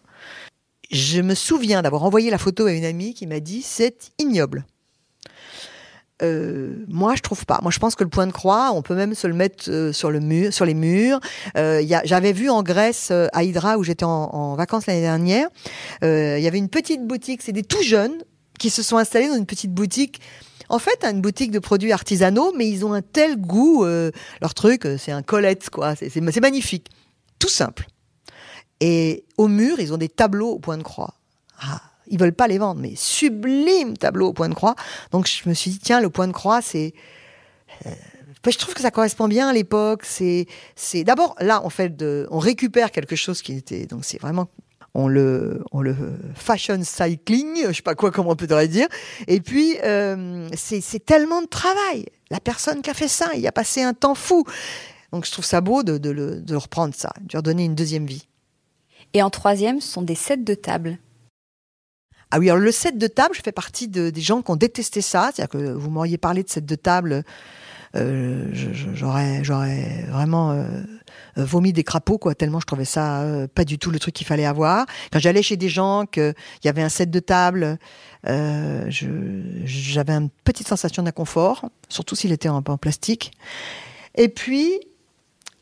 [0.92, 4.64] Je me souviens d'avoir envoyé la photo à une amie qui m'a dit c'est ignoble.
[6.22, 7.58] Euh, moi, je trouve pas.
[7.62, 9.92] Moi, je pense que le point de croix, on peut même se le mettre euh,
[9.92, 11.18] sur le mur, sur les murs.
[11.56, 15.48] Euh, J'avais vu en Grèce, à Hydra, où j'étais en, en, vacances l'année dernière,
[16.02, 17.42] il y avait une petite boutique.
[17.42, 18.22] C'est des tout jeunes
[18.64, 20.22] qui se sont installés dans une petite boutique
[20.70, 23.84] en fait, une boutique de produits artisanaux, mais ils ont un tel goût.
[23.84, 25.94] Euh, leur truc, euh, c'est un Colette, quoi.
[25.94, 26.88] C'est magnifique.
[27.38, 27.86] Tout simple.
[28.80, 31.12] Et au mur, ils ont des tableaux au point de croix.
[31.60, 34.74] Ah, ils veulent pas les vendre, mais sublime tableau au point de croix.
[35.10, 36.94] Donc je me suis dit, tiens, le point de croix, c'est.
[37.84, 37.90] Euh,
[38.46, 40.06] je trouve que ça correspond bien à l'époque.
[40.06, 40.46] C'est,
[41.04, 41.92] d'abord là, on fait
[42.30, 44.48] on récupère quelque chose qui était, donc c'est vraiment
[44.94, 45.96] on le, on le
[46.34, 48.86] fashion cycling, je sais pas quoi, comment on peut dire.
[49.26, 52.06] Et puis, euh, c'est tellement de travail.
[52.30, 54.44] La personne qui a fait ça, il a passé un temps fou.
[55.12, 58.26] Donc, je trouve ça beau de, de, reprendre ça, de lui redonner une deuxième vie.
[59.12, 60.98] Et en troisième, ce sont des sets de table.
[62.30, 64.56] Ah oui, alors le set de table, je fais partie de, des gens qui ont
[64.56, 65.30] détesté ça.
[65.32, 67.22] C'est-à-dire que vous m'auriez parlé de set de table,
[67.96, 68.48] euh,
[68.94, 69.42] j'aurais,
[70.08, 70.64] vraiment euh,
[71.38, 74.26] euh, vomi des crapauds, quoi, tellement je trouvais ça pas du tout le truc qu'il
[74.26, 74.86] fallait avoir.
[75.12, 77.78] Quand j'allais chez des gens, qu'il y avait un set de table,
[78.24, 83.32] j'avais une petite sensation d'inconfort, surtout s'il était en, en, plastique.
[84.16, 84.80] Et puis,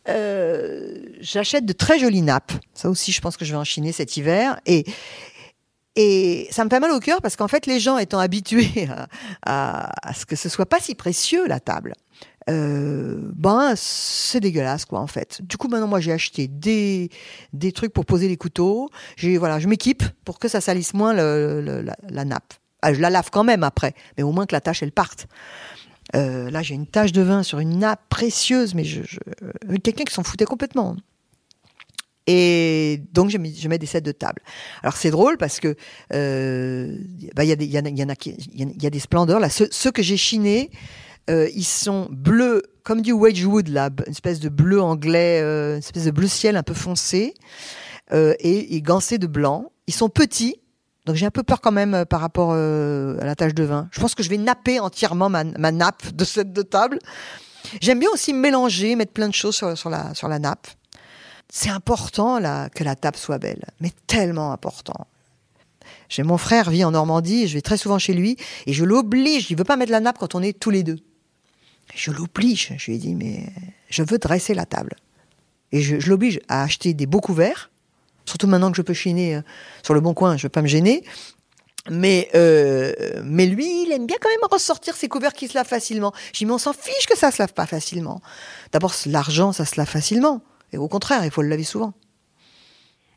[0.07, 2.53] j'achète de très jolies nappes.
[2.75, 4.59] Ça aussi, je pense que je vais en chiner cet hiver.
[4.67, 4.85] Et,
[5.97, 9.09] et ça me fait mal au cœur parce qu'en fait, les gens étant habitués à,
[9.45, 11.95] à, à, ce que ce soit pas si précieux, la table,
[12.51, 15.41] euh, ben c'est dégueulasse quoi en fait.
[15.43, 17.09] Du coup maintenant moi j'ai acheté des
[17.53, 18.89] des trucs pour poser les couteaux.
[19.17, 22.55] J'ai voilà je m'équipe pour que ça salisse moins le, la, nappe.
[22.83, 25.29] Ah, je la lave quand même après, mais au moins que la tâche elle parte.
[26.17, 29.77] Euh, là j'ai une tache de vin sur une nappe précieuse, mais je, je euh,
[29.83, 30.97] quelqu'un qui s'en foutait complètement.
[32.27, 34.43] Et donc je mets, des sets de table.
[34.83, 35.75] Alors c'est drôle parce que
[36.15, 36.97] euh,
[37.35, 39.49] bah, y a des y, a y des splendeurs là.
[39.49, 40.71] Ceux, que j'ai chinés,
[41.31, 45.79] euh, ils sont bleus, comme du Wedgwood, là, une espèce de bleu anglais, euh, une
[45.79, 47.35] espèce de bleu ciel un peu foncé,
[48.13, 49.73] euh, et, et gancés de blanc.
[49.89, 50.61] Ils sont petits,
[51.07, 53.89] donc j'ai un peu peur quand même par rapport à la tâche de vin.
[53.91, 57.01] Je pense que je vais napper entièrement ma, nappe de cette de table.
[57.81, 60.69] J'aime bien aussi mélanger, mettre plein de choses sur la nappe.
[61.55, 65.07] C'est important là, que la table soit belle, mais tellement important.
[66.09, 69.51] J'ai mon frère vit en Normandie, je vais très souvent chez lui et je l'oblige,
[69.51, 70.99] il veut pas mettre la nappe quand on est tous les deux.
[71.95, 72.73] Je l'oblige.
[72.79, 73.51] Je lui ai dit, mais
[73.91, 74.97] je veux dresser la table.
[75.73, 77.71] Et je, l'oblige à acheter des beaux couverts.
[78.25, 79.43] Surtout maintenant que je peux chiner euh,
[79.83, 81.05] sur le bon coin, je veux pas me gêner.
[81.91, 85.69] Mais, euh, mais lui, il aime bien quand même ressortir ses couverts qui se lavent
[85.69, 86.15] facilement.
[86.33, 88.23] Dis, mais on s'en fiche que ça se lave pas facilement.
[88.73, 90.41] D'abord, l'argent, ça se lave facilement.
[90.73, 91.93] Et au contraire, il faut le laver souvent.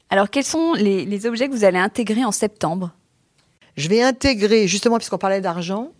[0.09, 2.93] Alors, quels sont les, les objets que vous allez intégrer en septembre?
[3.77, 5.91] Je vais intégrer, justement, puisqu'on parlait d'argent,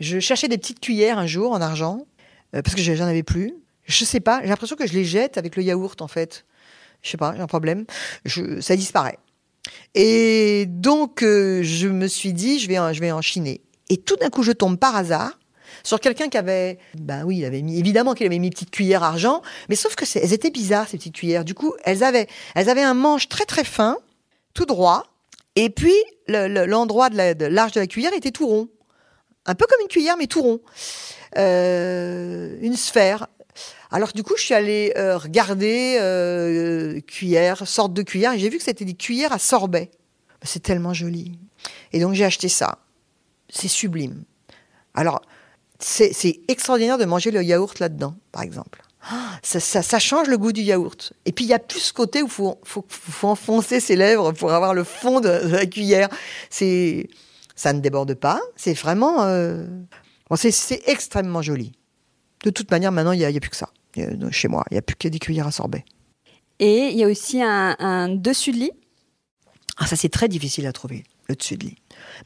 [0.00, 2.06] je cherchais des petites cuillères un jour en argent,
[2.54, 3.54] euh, parce que j'en avais plus.
[3.84, 6.46] Je sais pas, j'ai l'impression que je les jette avec le yaourt en fait.
[7.02, 7.84] Je sais pas, j'ai un problème.
[8.24, 9.18] Je, ça disparaît.
[9.94, 13.60] Et donc euh, je me suis dit, je vais, en, je vais en chiner.
[13.90, 15.38] Et tout d'un coup, je tombe par hasard
[15.84, 18.72] sur quelqu'un qui avait, ben oui, il avait mis, évidemment qu'il avait mis une petite
[18.72, 21.44] cuillère argent, mais sauf que elles étaient bizarres ces petites cuillères.
[21.44, 23.98] Du coup, elles avaient, elles avaient un manche très très fin,
[24.54, 25.04] tout droit,
[25.54, 25.94] et puis
[26.26, 28.68] l'endroit le, de l'arche de la cuillère était tout rond
[29.46, 30.60] un peu comme une cuillère, mais tout rond.
[31.38, 33.26] Euh, une sphère.
[33.90, 38.48] Alors du coup, je suis allée euh, regarder euh, cuillère, sorte de cuillère, et j'ai
[38.48, 39.90] vu que c'était des cuillères à sorbet.
[40.42, 41.38] C'est tellement joli.
[41.92, 42.78] Et donc j'ai acheté ça.
[43.48, 44.24] C'est sublime.
[44.94, 45.22] Alors,
[45.78, 48.82] c'est extraordinaire de manger le yaourt là-dedans, par exemple.
[49.42, 51.12] Ça, ça, change le goût du yaourt.
[51.26, 53.96] Et puis il y a plus ce côté où il faut, faut, faut, enfoncer ses
[53.96, 56.08] lèvres pour avoir le fond de la cuillère.
[56.48, 57.08] C'est
[57.54, 58.40] ça ne déborde pas.
[58.56, 59.24] C'est vraiment.
[59.24, 59.66] Euh...
[60.30, 61.72] Bon, c'est extrêmement joli.
[62.44, 63.68] De toute manière, maintenant, il n'y a, a, plus que ça.
[64.30, 65.84] chez moi, il n'y a plus que des cuillères à sorbet.
[66.58, 68.72] Et il y a aussi un, un dessus de lit?
[69.76, 71.76] Ah, Ça, c'est très difficile à trouver, le dessus de lit.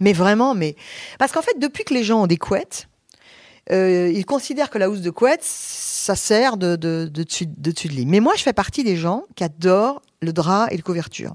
[0.00, 0.76] Mais vraiment, mais.
[1.18, 2.88] Parce qu'en fait, depuis que les gens ont des couettes,
[3.70, 7.88] euh, ils considèrent que la housse de couette, ça sert de, de, de, dessus, de
[7.88, 8.06] lit.
[8.06, 11.34] Mais moi, je fais partie des gens qui adorent le drap et la couverture.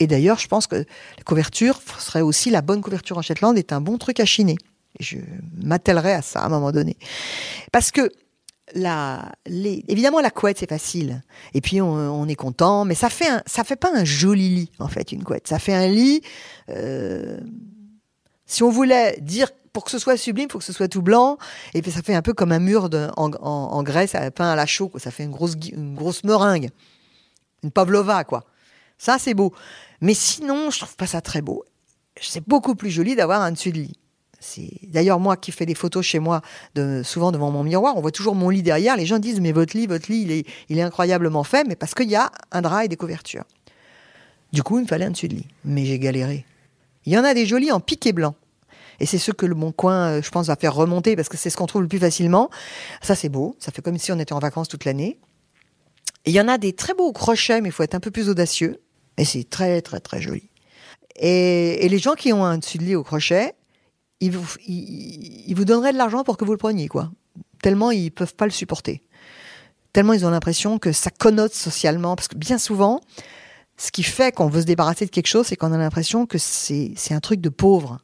[0.00, 3.72] Et d'ailleurs, je pense que la couverture serait aussi la bonne couverture en Shetland est
[3.72, 4.56] un bon truc à chiner.
[5.00, 5.18] Je
[5.62, 6.96] m'attellerai à ça à un moment donné.
[7.72, 8.10] Parce que
[9.88, 11.22] évidemment, la couette, c'est facile.
[11.54, 12.84] Et puis, on, est content.
[12.84, 15.48] Mais ça fait ça fait pas un joli lit, en fait, une couette.
[15.48, 16.22] Ça fait un lit.
[16.70, 17.38] Euh,
[18.46, 21.02] si on voulait dire pour que ce soit sublime, il faut que ce soit tout
[21.02, 21.38] blanc.
[21.74, 24.66] Et puis, ça fait un peu comme un mur en, en, graisse, peint à la
[24.66, 24.90] chaux.
[24.96, 26.70] Ça fait une grosse, meringue.
[27.62, 28.44] Une pavlova, quoi.
[28.98, 29.52] Ça, c'est beau.
[30.00, 31.64] Mais sinon, je trouve pas ça très beau.
[32.20, 33.96] C'est beaucoup plus joli d'avoir un dessus de lit.
[34.84, 36.42] D'ailleurs moi qui fais des photos chez moi,
[36.76, 38.96] de, souvent devant mon miroir, on voit toujours mon lit derrière.
[38.96, 41.74] Les gens disent mais votre lit, votre lit, il est, il est incroyablement fait, mais
[41.74, 43.44] parce qu'il y a un drap et des couvertures.
[44.52, 46.46] Du coup, il me fallait un dessus de lit, mais j'ai galéré.
[47.04, 48.34] Il y en a des jolis en piqué blanc.
[49.00, 51.36] Et c'est ce que le Bon Coin, euh, je pense, va faire remonter parce que
[51.36, 52.50] c'est ce qu'on trouve le plus facilement.
[53.00, 53.56] Ça, c'est beau.
[53.58, 55.18] Ça fait comme si on était en vacances toute l'année.
[56.26, 58.28] Il y en a des très beaux crochets, mais il faut être un peu plus
[58.28, 58.82] audacieux.
[59.16, 60.50] Et c'est très, très, très joli.
[61.16, 63.54] Et, les gens qui ont un dessus de lit au crochet,
[64.20, 67.10] ils vous, ils, vous donneraient de l'argent pour que vous le preniez, quoi.
[67.62, 69.02] Tellement ils peuvent pas le supporter.
[69.92, 72.14] Tellement ils ont l'impression que ça connote socialement.
[72.14, 73.00] Parce que bien souvent,
[73.76, 76.38] ce qui fait qu'on veut se débarrasser de quelque chose, c'est qu'on a l'impression que
[76.38, 77.98] c'est un truc de pauvre.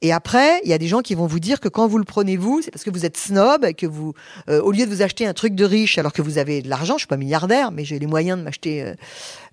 [0.00, 2.04] Et après, il y a des gens qui vont vous dire que quand vous le
[2.04, 4.14] prenez vous, c'est parce que vous êtes snob, et que vous,
[4.48, 6.68] euh, au lieu de vous acheter un truc de riche, alors que vous avez de
[6.68, 8.94] l'argent, je suis pas milliardaire, mais j'ai les moyens de m'acheter euh,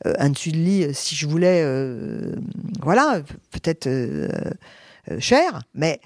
[0.06, 1.66] euh, un dessus de lit si je voulais,
[2.82, 3.90] voilà, peut-être
[5.20, 6.00] cher, mais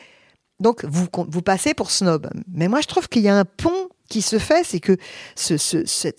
[0.60, 2.30] donc vous vous passez pour snob.
[2.54, 4.98] Mais moi, je trouve qu'il y a un pont qui se fait, c'est que
[5.36, 6.10] ce, ce, ce,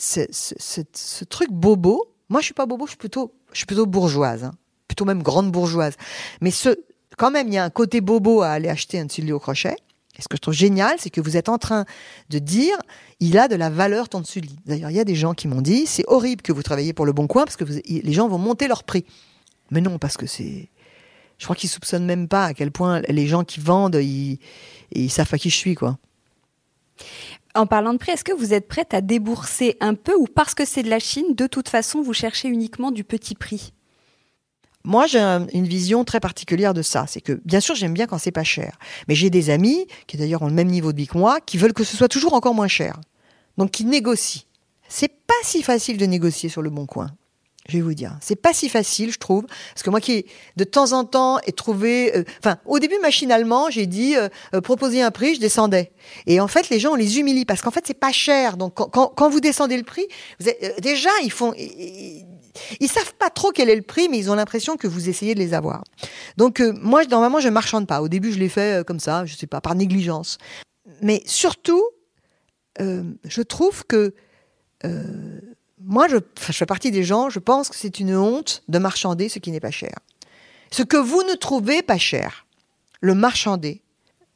[0.92, 4.44] ce, truc bobo, moi je suis pas bobo, je suis plutôt, je suis plutôt bourgeoise,
[4.44, 4.52] hein,
[4.88, 5.94] plutôt même grande bourgeoise.
[6.40, 6.76] Mais ce,
[7.16, 9.76] quand même, il y a un côté bobo à aller acheter un dessus au crochet.
[10.18, 11.84] Et ce que je trouve génial, c'est que vous êtes en train
[12.28, 12.76] de dire,
[13.20, 14.58] il a de la valeur ton dessus de lit.
[14.66, 17.06] D'ailleurs, il y a des gens qui m'ont dit, c'est horrible que vous travaillez pour
[17.06, 19.04] le Bon Coin parce que les gens vont monter leur prix.
[19.70, 20.68] Mais non, parce que c'est,
[21.38, 24.38] je crois qu'ils soupçonnent même pas à quel point les gens qui vendent, ils,
[24.92, 25.98] ils savent à qui je suis, quoi.
[27.54, 30.54] En parlant de prix, est-ce que vous êtes prête à débourser un peu ou parce
[30.54, 33.72] que c'est de la Chine, de toute façon, vous cherchez uniquement du petit prix?
[34.84, 37.04] Moi, j'ai une vision très particulière de ça.
[37.06, 38.78] C'est que, bien sûr, j'aime bien quand c'est pas cher.
[39.08, 41.58] Mais j'ai des amis, qui d'ailleurs ont le même niveau de vie que moi, qui
[41.58, 42.98] veulent que ce soit toujours encore moins cher.
[43.58, 44.42] Donc, qui négocient.
[44.88, 47.10] C'est pas si facile de négocier sur le bon coin.
[47.68, 50.24] Je vais vous dire, c'est pas si facile, je trouve, parce que moi qui
[50.56, 54.60] de temps en temps ai trouvé, euh, enfin, au début machinalement, j'ai dit euh, euh,
[54.60, 55.92] proposer un prix, je descendais.
[56.26, 58.56] Et en fait, les gens on les humilie parce qu'en fait c'est pas cher.
[58.56, 60.06] Donc quand, vous descendez le prix,
[60.80, 61.52] déjà ils font,
[62.88, 65.38] savent pas trop quel est le prix, mais ils ont l'impression que vous essayez de
[65.38, 65.84] les avoir.
[66.36, 68.02] Donc euh, moi, normalement, je marchande pas.
[68.02, 70.38] Au début, je l'ai fait euh, comme ça, je sais pas, par négligence.
[71.02, 71.84] Mais surtout,
[72.80, 74.14] euh, je trouve que
[75.82, 77.28] moi, je, je fais partie des gens.
[77.28, 79.98] Je pense que c'est une honte de marchander ce qui n'est pas cher.
[80.70, 82.46] Ce que vous ne trouvez pas cher,
[83.00, 83.82] le marchander,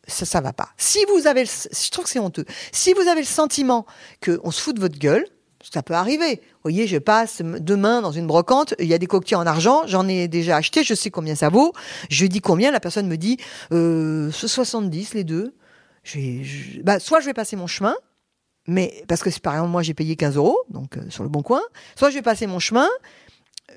[0.06, 0.70] ça, ça va pas.
[0.76, 2.44] Si vous avez, je trouve que c'est honteux.
[2.72, 3.86] Si vous avez le sentiment
[4.22, 5.26] qu'on se fout de votre gueule,
[5.72, 6.36] ça peut arriver.
[6.36, 9.82] Vous voyez, je passe demain dans une brocante, il y a des coquetiers en argent,
[9.86, 11.72] j'en ai déjà acheté, je sais combien ça vaut.
[12.10, 13.38] Je dis combien, la personne me dit
[13.72, 15.54] euh, 70 les deux.
[16.02, 17.94] Je, bah, soit je vais passer mon chemin,
[18.66, 21.42] mais parce que par exemple moi j'ai payé 15 euros, donc euh, sur le bon
[21.42, 21.62] coin,
[21.96, 22.88] soit je vais passer mon chemin,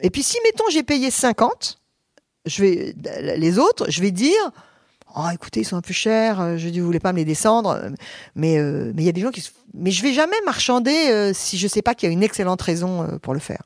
[0.02, 1.80] et puis si mettons j'ai payé 50,
[2.46, 2.96] je vais
[3.38, 4.52] les autres, je vais dire
[5.16, 7.26] oh écoutez ils sont un peu chers euh, je dis vous voulez pas me les
[7.26, 7.70] descendre?
[7.70, 7.90] Euh,
[8.36, 11.58] mais euh, mais il y a des gens qui mais je vais jamais marchander si
[11.58, 13.62] je sais pas qu'il y a une excellente raison pour le faire.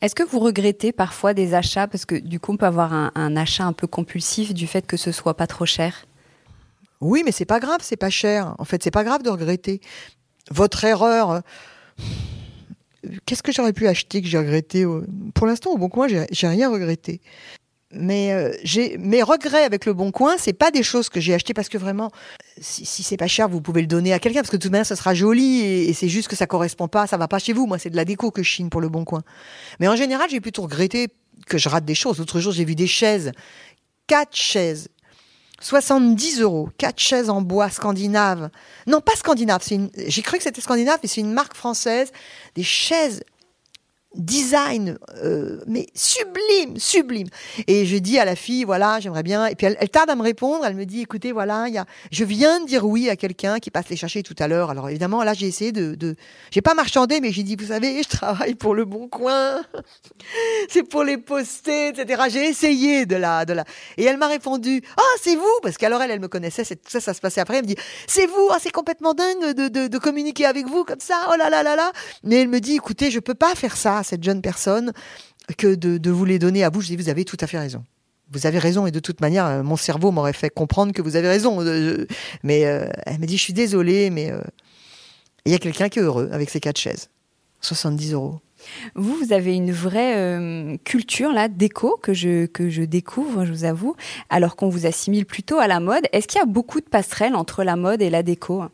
[0.00, 1.86] Est-ce que vous regrettez parfois des achats?
[1.88, 4.96] Parce que du coup on peut avoir un, achat un peu compulsif du fait que
[4.96, 6.06] ce soit pas trop cher.
[7.00, 8.54] Oui mais c'est pas grave c'est pas cher.
[8.58, 9.80] En fait c'est pas grave de regretter.
[10.50, 11.42] Votre erreur
[13.26, 14.84] qu'est-ce que j'aurais pu acheter que j'ai regretté?
[15.34, 17.20] Pour l'instant, au bon coin, j'ai rien regretté
[17.90, 21.32] mais euh, j'ai mes regrets avec le Bon Coin, c'est pas des choses que j'ai
[21.32, 22.10] achetées parce que vraiment,
[22.60, 24.86] si, c'est pas cher, vous pouvez le donner à quelqu'un parce que de toute manière,
[24.86, 27.66] ça sera joli et, c'est juste que ça correspond pas, ça va pas chez vous.
[27.66, 29.22] Moi, c'est de la déco que je chine pour le Bon Coin.
[29.80, 31.08] Mais en général, j'ai plutôt regretté
[31.46, 32.18] que je rate des choses.
[32.18, 33.32] L'autre jour, j'ai vu des chaises,
[34.06, 34.88] quatre chaises,
[35.60, 38.50] 70 euros, quatre chaises en bois scandinave.
[38.86, 39.62] Non, pas scandinave.
[40.06, 42.12] J'ai cru que c'était scandinave, mais c'est une marque française.
[42.54, 43.22] Des chaises
[44.14, 47.28] design, euh, mais sublime, sublime.
[47.66, 49.46] Et je dis à la fille, voilà, j'aimerais bien.
[49.46, 50.64] Et puis elle, tarde à me répondre.
[50.64, 53.58] Elle me dit, écoutez, voilà, il y a, je viens de dire oui à quelqu'un
[53.58, 54.70] qui passe les chercher tout à l'heure.
[54.70, 56.16] Alors évidemment, là, j'ai essayé de, de
[56.50, 59.62] j'ai pas marchandé, mais j'ai dit, vous savez, je travaille pour le Bon Coin.
[60.70, 62.22] c'est pour les poster, etc.
[62.30, 63.64] J'ai essayé de la, de la.
[63.98, 66.64] Et elle m'a répondu, ah, c'est vous, parce qu'alors elle, elle me connaissait.
[66.64, 67.58] Ça, ça se passait après.
[67.58, 68.48] Elle me dit, c'est vous?
[68.52, 71.28] Ah, c'est complètement dingue de, de, de communiquer avec vous comme ça.
[71.30, 71.92] Oh là là là là.
[72.24, 74.92] Mais elle me dit, écoutez, je peux pas faire ça cette jeune personne
[75.56, 76.80] que de, vous les donner à vous.
[76.80, 77.84] Je dis, vous avez tout à fait raison.
[78.30, 81.16] Vous avez raison et de toute manière, euh, mon cerveau m'aurait fait comprendre que vous
[81.16, 81.62] avez raison.
[81.62, 82.06] Euh,
[82.42, 84.32] mais euh, elle me dit, je suis désolée, mais
[85.46, 87.08] il y a quelqu'un qui est heureux avec ses quatre chaises.
[87.60, 88.40] 70 euros.
[88.94, 93.64] Vous, vous avez une vraie culture là déco que je que je découvre, je vous
[93.64, 93.94] avoue,
[94.30, 96.04] alors qu'on vous assimile plutôt à la mode.
[96.12, 98.64] Est-ce qu'il y a beaucoup de passerelles entre la mode et la déco?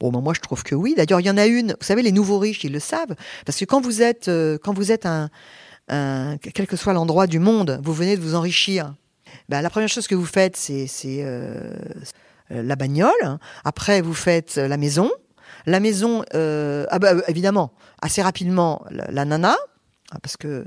[0.00, 0.94] Bon, ben moi je trouve que oui.
[0.96, 1.76] D'ailleurs, il y en a une.
[1.78, 3.14] Vous savez, les nouveaux riches, ils le savent,
[3.46, 5.30] parce que quand vous êtes euh, quand vous êtes un,
[6.54, 8.94] quel que soit l'endroit du monde, vous venez de vous enrichir.
[9.48, 11.74] Ben, la première chose que vous faites, c'est euh,
[12.50, 13.38] la bagnole.
[13.64, 15.10] Après, vous faites la maison.
[15.66, 19.56] La maison, euh, ah bah, évidemment, assez rapidement, la, nana,
[20.10, 20.66] hein, parce que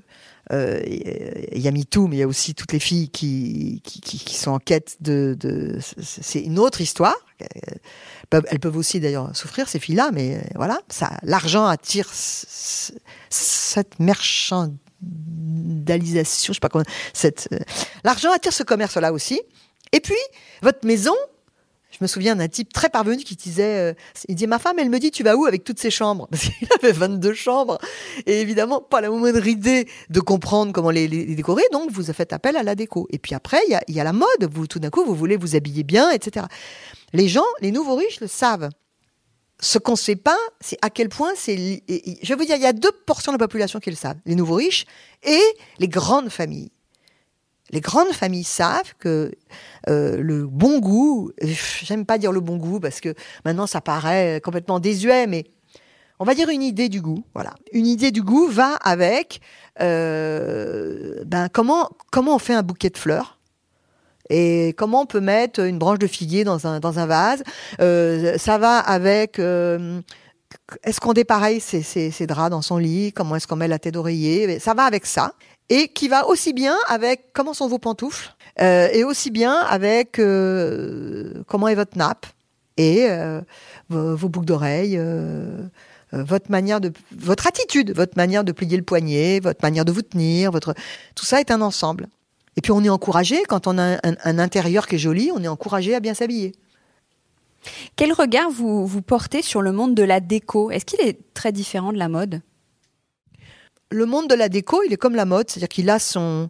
[0.52, 4.36] euh, il y a MeToo, mais il y a aussi toutes les filles qui, qui,
[4.36, 5.38] sont en quête de...
[6.02, 7.16] c'est une autre histoire.
[8.48, 16.58] Elles peuvent aussi d'ailleurs souffrir, ces filles-là, mais voilà, ça, l'argent attire cette marchandalisation, je
[16.58, 16.86] sais pas comment...
[17.26, 17.30] Euh,
[18.04, 19.42] l'argent attire ce commerce-là aussi.
[19.92, 20.16] Et puis,
[20.62, 21.16] votre maison,
[21.94, 23.94] je me souviens d'un type très parvenu qui disait, euh,
[24.28, 26.28] il dit ma femme, elle me dit tu vas où avec toutes ces chambres?
[26.32, 27.78] Parce qu'il avait 22 chambres
[28.26, 32.58] et évidemment pas la moindre idée de comprendre comment les, décorer, donc vous faites appel
[32.58, 33.08] à la déco.
[33.12, 35.56] Et puis après il y a, la mode, vous tout d'un coup vous voulez vous
[35.56, 36.48] habiller bien, etc.
[37.14, 38.70] Les gens, les nouveaux riches le savent.
[39.60, 41.56] Ce qu'on ne sait pas, c'est à quel point c'est.
[41.58, 44.56] Je vous dire, il y a 2% de la population qui le savent, les nouveaux
[44.56, 44.86] riches
[45.24, 45.42] et
[45.80, 46.72] les grandes familles.
[47.70, 49.32] Les grandes familles savent que
[49.90, 51.32] euh, le bon goût,
[51.84, 53.14] j'aime pas dire le bon goût parce que
[53.46, 55.46] maintenant ça paraît complètement désuet, mais
[56.20, 57.24] on va dire une idée du goût.
[57.34, 59.40] Voilà, une idée du goût va avec
[59.82, 63.40] euh, ben comment comment on fait un bouquet de fleurs?
[64.34, 67.44] Et comment on peut mettre une branche de figuier dans un vase?
[67.82, 69.40] Euh, ça va avec
[70.84, 73.14] est-ce qu'on dépareille ses, draps dans son lit?
[73.14, 74.60] Comment est-ce qu'on met la tête d'oreiller?
[74.60, 75.34] Ça va avec ça.
[75.70, 78.36] Et qui va aussi bien avec comment sont vos pantoufles?
[78.62, 82.26] Euh, et aussi bien avec euh, comment est votre nappe?
[82.78, 83.42] Et euh,
[83.90, 85.00] vos, boucles d'oreilles,
[86.12, 91.40] votre attitude, votre manière de plier le poignet, votre manière de vous tenir, tout ça
[91.40, 92.08] est un ensemble.
[92.56, 93.44] Et puis on est encouragé.
[93.48, 96.54] Quand on a un, intérieur qui est joli, on est encouragé à bien s'habiller.
[97.96, 100.70] Quel regard vous, vous portez sur le monde de la déco?
[100.70, 102.42] Est-ce qu'il est très différent de la mode?
[103.90, 106.50] Le monde de la déco, il est comme la mode, c'est-à-dire qu'il a son,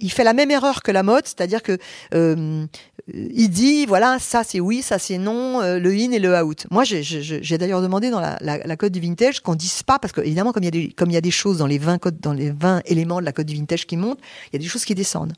[0.00, 1.78] il fait la même erreur que la mode, c'est-à-dire que
[2.14, 2.66] euh,
[3.08, 6.66] il dit voilà ça c'est oui, ça c'est non, euh, le in et le out.
[6.70, 10.20] Moi j'ai d'ailleurs demandé dans la, la, code du vintage qu'on dise pas parce que
[10.20, 11.98] évidemment comme il y a des comme il y a des choses dans les 20
[11.98, 14.20] codes dans les 20 éléments de la code du vintage qui montent,
[14.52, 15.32] il y a des choses qui descendent.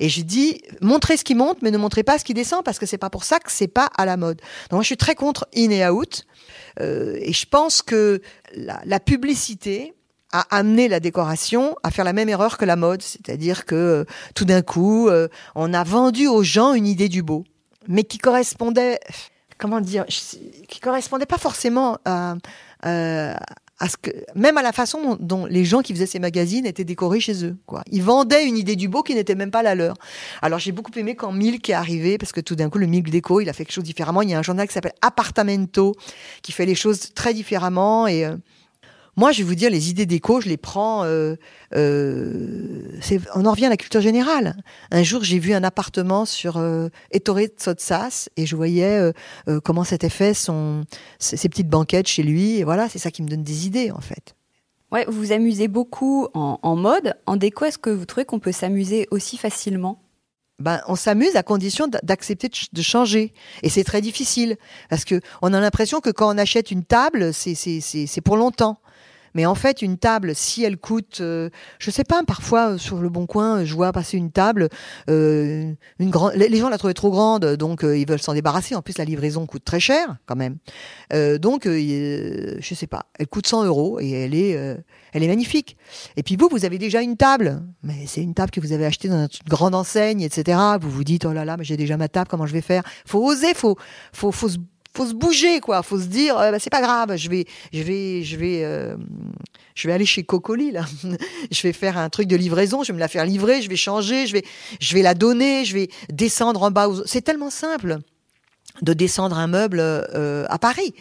[0.00, 2.78] Et j'ai dit montrez ce qui monte mais ne montrez pas ce qui descend parce
[2.78, 4.36] que c'est pas pour ça que c'est pas à la mode.
[4.70, 6.26] Donc moi je suis très contre in et out
[6.80, 8.20] euh, et je pense que
[8.54, 9.94] la, la publicité
[10.36, 14.04] a amené la décoration à faire la même erreur que la mode, c'est-à-dire que euh,
[14.34, 17.44] tout d'un coup, euh, on a vendu aux gens une idée du beau,
[17.88, 19.00] mais qui correspondait,
[19.58, 22.34] comment dire, qui correspondait pas forcément à,
[22.84, 23.34] euh,
[23.78, 26.84] à ce que, même à la façon dont, les gens qui faisaient ces magazines étaient
[26.84, 27.56] décorés chez eux.
[27.90, 29.96] Ils vendaient une idée du beau qui n'était même pas la leur.
[30.42, 33.08] Alors j'ai beaucoup aimé quand Milk est arrivé, parce que tout d'un coup, le Milk
[33.08, 34.20] Déco, il a fait quelque chose différemment.
[34.20, 35.94] Il y a un journal qui s'appelle Appartamento,
[36.42, 38.06] qui fait les choses très différemment.
[38.06, 38.26] Et
[39.16, 41.04] moi, je vais vous dire, les idées d'écho, je les prends.
[41.04, 41.36] Euh,
[41.74, 42.98] euh,
[43.34, 44.56] on en revient à la culture générale.
[44.90, 49.12] Un jour, j'ai vu un appartement sur euh, Ettore Tsotsas et je voyais euh,
[49.48, 50.84] euh, comment s'était fait son,
[51.18, 52.58] ses, petites banquettes chez lui.
[52.58, 54.36] Et voilà, c'est ça qui me donne des idées, en fait.
[54.92, 57.14] Ouais, vous vous amusez beaucoup en, en mode.
[57.24, 59.98] En déco, est-ce que vous trouvez qu'on peut s'amuser aussi facilement?
[60.58, 63.32] Ben, on s'amuse à condition d'accepter de changer.
[63.62, 64.56] Et c'est très difficile
[64.88, 68.78] parce que on a l'impression que quand on achète une table, c'est pour longtemps.
[69.36, 72.96] Mais en fait, une table, si elle coûte, euh, je sais pas, parfois euh, sur
[72.96, 74.70] le bon coin, je vois passer une table,
[75.10, 78.74] euh, les gens la trouvaient trop grande, donc ils veulent s'en débarrasser.
[78.74, 80.56] En plus, la livraison coûte très cher quand même.
[81.38, 85.76] donc, je sais pas, elle coûte 100 euros et elle est, magnifique.
[86.16, 88.86] Et puis vous, vous avez déjà une table, mais c'est une table que vous avez
[88.86, 90.58] achetée dans une grande enseigne, etc.
[90.80, 92.84] Vous vous dites, oh là là, mais j'ai déjà ma table, comment je vais faire?
[93.04, 93.76] Faut oser, faut,
[94.12, 94.56] faut se
[94.96, 97.82] faut se bouger quoi faut se dire euh, bah, c'est pas grave je vais je
[97.82, 98.96] vais je vais euh,
[99.84, 100.86] aller chez Cocoli là
[101.50, 103.76] je vais faire un truc de livraison je vais me la faire livrer je vais
[103.76, 104.44] changer je vais
[104.80, 107.98] je vais la donner je vais descendre en bas c'est tellement simple
[108.82, 110.92] de descendre un meuble euh, à Paris.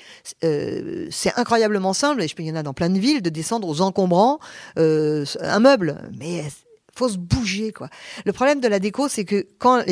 [0.42, 3.82] c'est incroyablement simple, et il y en a dans plein de villes, de descendre aux
[3.82, 4.40] encombrants
[4.78, 5.98] un meuble.
[6.18, 6.46] Mais
[6.98, 7.90] faut se bouger quoi.
[8.26, 9.84] Le problème de la déco, c'est que quand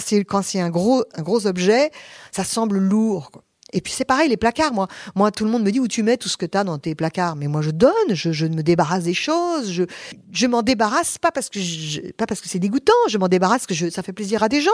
[0.00, 1.90] c'est quand c'est un gros un gros objet,
[2.32, 3.30] ça semble lourd.
[3.72, 4.72] Et puis c'est pareil, les placards.
[4.72, 6.64] Moi, moi, tout le monde me dit où tu mets tout ce que tu as
[6.64, 7.36] dans tes placards?
[7.36, 9.70] Mais moi, je donne, je, je me débarrasse des choses.
[9.72, 9.84] Je,
[10.32, 12.92] je m'en débarrasse pas parce que je, pas parce que c'est dégoûtant.
[13.08, 14.70] Je m'en débarrasse parce que je, ça fait plaisir à des gens.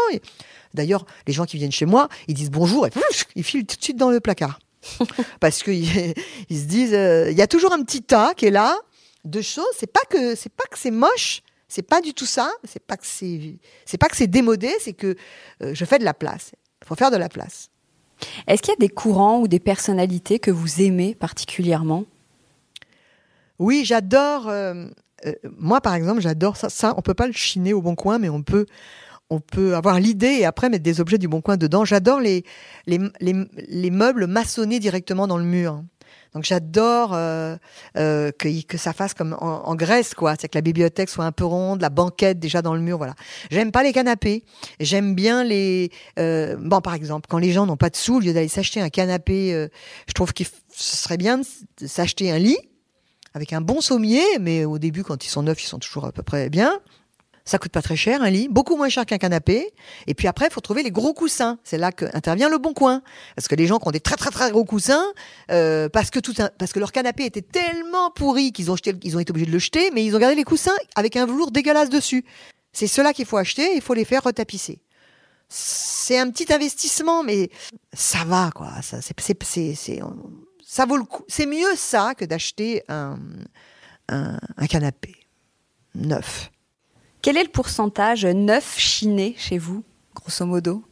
[0.74, 2.90] D'ailleurs, les gens qui viennent chez moi, ils disent bonjour et
[3.34, 4.58] ils filent tout de suite dans le placard.
[5.40, 8.76] Parce qu'ils se disent, euh, il y a toujours un petit tas qui est là
[9.24, 9.64] de choses.
[9.78, 12.50] C'est pas que c'est pas que c'est moche, c'est pas du tout ça.
[12.64, 15.16] C'est pas que c'est c'est pas que c'est démodé, c'est que
[15.62, 16.52] euh, je fais de la place.
[16.82, 17.68] Il faut faire de la place.
[18.46, 22.04] Est-ce qu'il y a des courants ou des personnalités que vous aimez particulièrement?
[23.58, 24.48] Oui, j'adore.
[24.48, 24.86] Euh,
[25.58, 26.68] moi, par exemple, j'adore ça.
[26.68, 28.66] Ça, on peut pas le chiner au bon coin, mais on peut
[29.32, 31.86] on peut avoir l'idée et après mettre des objets du bon coin dedans.
[31.86, 32.44] J'adore les,
[32.86, 35.82] les, les, meubles maçonnés directement dans le mur.
[36.34, 37.56] Donc j'adore euh,
[37.96, 40.34] euh, que, que ça fasse comme en, Grèce, quoi.
[40.38, 43.14] C'est que la bibliothèque soit un peu ronde, la banquette déjà dans le mur, voilà.
[43.50, 44.44] J'aime pas les canapés.
[44.80, 45.90] J'aime bien les.
[46.18, 48.80] Euh, bon, par exemple, quand les gens n'ont pas de sous, au lieu d'aller s'acheter
[48.80, 49.68] un canapé,
[50.06, 52.58] je trouve que ce serait bien de s'acheter un lit
[53.34, 56.12] avec un bon sommier, mais au début, quand ils sont neufs, ils sont toujours à
[56.12, 56.80] peu près bien.
[57.44, 59.72] Ça coûte pas très cher un lit, beaucoup moins cher qu'un canapé.
[60.06, 61.58] Et puis après, il faut trouver les gros coussins.
[61.64, 63.02] C'est là que intervient le bon coin,
[63.34, 65.04] parce que les gens qui ont des très très très gros coussins,
[65.50, 69.16] euh, parce que tout parce que leur canapé était tellement pourri qu'ils ont jeté, ils
[69.16, 71.50] ont été obligés de le jeter, mais ils ont gardé les coussins avec un velours
[71.50, 72.24] dégueulasse dessus.
[72.72, 73.74] C'est cela qu'il faut acheter.
[73.74, 74.80] Il faut les faire retapisser.
[75.48, 77.50] C'est un petit investissement, mais
[77.92, 78.70] ça va quoi.
[78.82, 80.00] Ça, c'est, c'est, c'est,
[80.64, 81.24] ça vaut le coup.
[81.28, 83.18] C'est mieux ça que d'acheter un,
[84.08, 85.14] un canapé
[85.94, 86.51] neuf.
[87.22, 90.82] Quel est le pourcentage neuf chiné chez vous, grosso modo?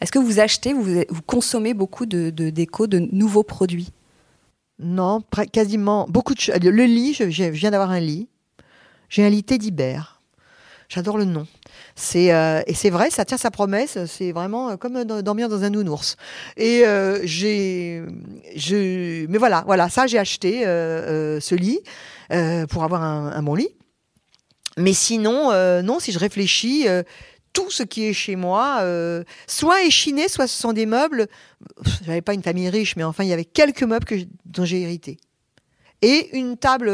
[0.00, 3.90] Est-ce que vous achetez, vous, consommez beaucoup de, déco, de nouveaux produits?
[4.78, 5.22] Non,
[5.52, 6.06] quasiment.
[6.08, 8.28] Beaucoup de Le lit, je, viens d'avoir un lit.
[9.08, 9.72] J'ai un lit Teddy.
[10.88, 11.46] J'adore le nom.
[11.94, 13.98] C'est euh, et c'est vrai, ça tient sa promesse.
[14.06, 16.16] C'est vraiment euh, comme dormir dans un nounours.
[16.56, 18.02] Et euh, j'ai,
[19.28, 21.80] mais voilà, ça j'ai acheté ce lit
[22.68, 23.70] pour avoir un, bon lit.
[24.78, 27.02] Mais sinon, euh, non, si je réfléchis, euh,
[27.52, 31.26] tout ce qui est chez moi, euh, soit est chiné, soit ce sont des meubles.
[32.04, 34.06] J'avais pas une famille riche, mais enfin, il y avait quelques meubles
[34.46, 35.18] dont j'ai hérité.
[36.00, 36.90] Et une table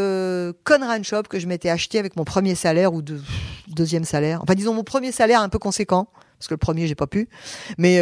[0.64, 3.20] Conran Shop que je m'étais achetée avec mon premier salaire ou de,
[3.68, 4.42] deuxième salaire.
[4.42, 6.08] Enfin, disons mon premier salaire un peu conséquent,
[6.38, 7.28] parce que le premier, j'ai pas pu.
[7.78, 7.96] Mais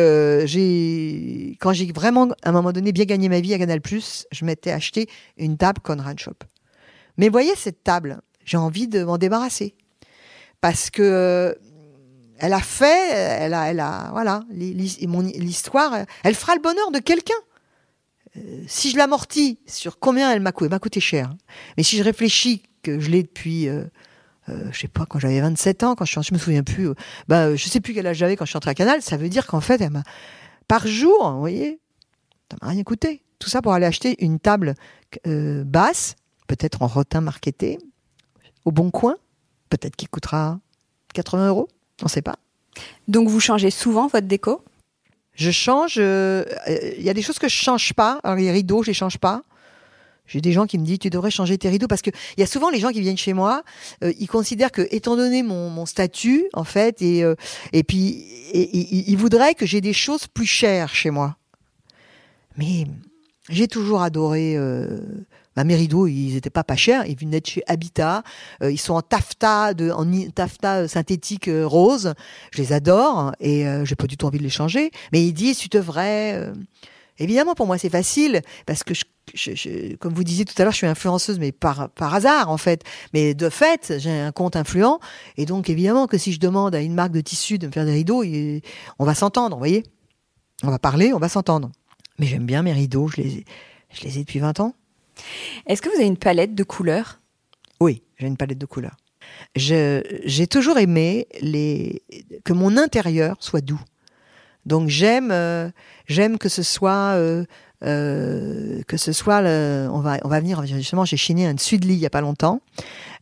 [0.49, 4.45] j'ai, quand j'ai vraiment, à un moment donné, bien gagné ma vie à Canal+, je
[4.45, 6.35] m'étais acheté une table Conran Shop.
[7.19, 9.75] Mais voyez cette table, j'ai envie de m'en débarrasser.
[10.63, 11.55] Parce que euh,
[12.39, 15.93] elle a fait, elle a, elle a, voilà, l'histoire,
[16.23, 17.35] elle fera le bonheur de quelqu'un.
[18.37, 21.35] Euh, si je l'amortis sur combien elle m'a coûté, elle m'a coûté cher.
[21.77, 23.85] Mais si je réfléchis que je l'ai depuis, euh,
[24.49, 26.91] euh, je sais pas, quand j'avais 27 ans, quand je, je me souviens plus,
[27.29, 29.29] bah, je sais plus quel âge j'avais quand je suis entrée à Canal, ça veut
[29.29, 30.03] dire qu'en fait, elle
[30.69, 31.81] par jour, vous voyez,
[32.51, 33.23] ça m'a rien coûté.
[33.39, 34.75] Tout ça pour aller acheter une table
[35.25, 36.17] basse,
[36.49, 37.79] peut-être en rotin marketé,
[38.67, 39.17] au bon coin,
[39.71, 40.59] peut-être qu'il coûtera
[41.15, 41.69] 80 euros,
[42.03, 42.37] on ne sait pas.
[43.09, 44.63] Donc vous changez souvent votre déco?
[45.35, 45.97] Je change.
[45.97, 46.45] Il euh,
[46.99, 48.21] y a des choses que je change pas.
[48.25, 49.43] Alors les rideaux, je les change pas.
[50.27, 52.43] J'ai des gens qui me disent tu devrais changer tes rideaux parce que il y
[52.43, 53.63] a souvent les gens qui viennent chez moi,
[54.03, 57.37] euh, ils considèrent que étant donné mon, statut en fait et euh,
[57.73, 61.37] et puis ils voudraient que j'ai des choses plus chères chez moi.
[62.57, 62.87] Mais
[63.49, 64.57] j'ai toujours adoré
[65.57, 67.07] bah, mes rideaux, ils n'étaient pas pas chers.
[67.07, 68.23] Ils venaient de chez Habitat.
[68.63, 72.13] Euh, ils sont en taffetas, de, en taffetas euh, synthétique euh, rose.
[72.53, 74.91] Je les adore et j'ai pas du tout envie de les changer.
[75.13, 76.53] Mais ils disent, tu devrais.
[77.19, 78.93] Évidemment, pour moi, c'est facile parce que,
[79.35, 82.59] je, comme vous disiez tout à l'heure, je suis influenceuse, mais par, par hasard en
[82.59, 82.83] fait.
[83.15, 85.01] Mais de fait, j'ai un compte influent
[85.39, 87.87] et donc évidemment que si je demande à une marque de tissu de me faire
[87.87, 88.23] des rideaux,
[88.99, 89.85] on va s'entendre, vous voyez.
[90.63, 91.71] On va parler, on va s'entendre.
[92.19, 93.45] Mais j'aime bien mes rideaux, je les,
[93.91, 94.75] je les ai depuis 20 ans.
[95.67, 97.21] Est-ce que vous avez une palette de couleurs?
[97.81, 98.97] Oui, j'ai une palette de couleurs.
[99.55, 101.29] J'ai toujours aimé
[102.45, 103.81] que mon intérieur soit doux.
[104.67, 105.71] Donc j'aime euh,
[106.07, 107.45] j'aime que ce soit euh,
[107.85, 111.95] euh, que ce soit on va on va venir justement j'ai chiné un lit il
[111.95, 112.61] y a pas longtemps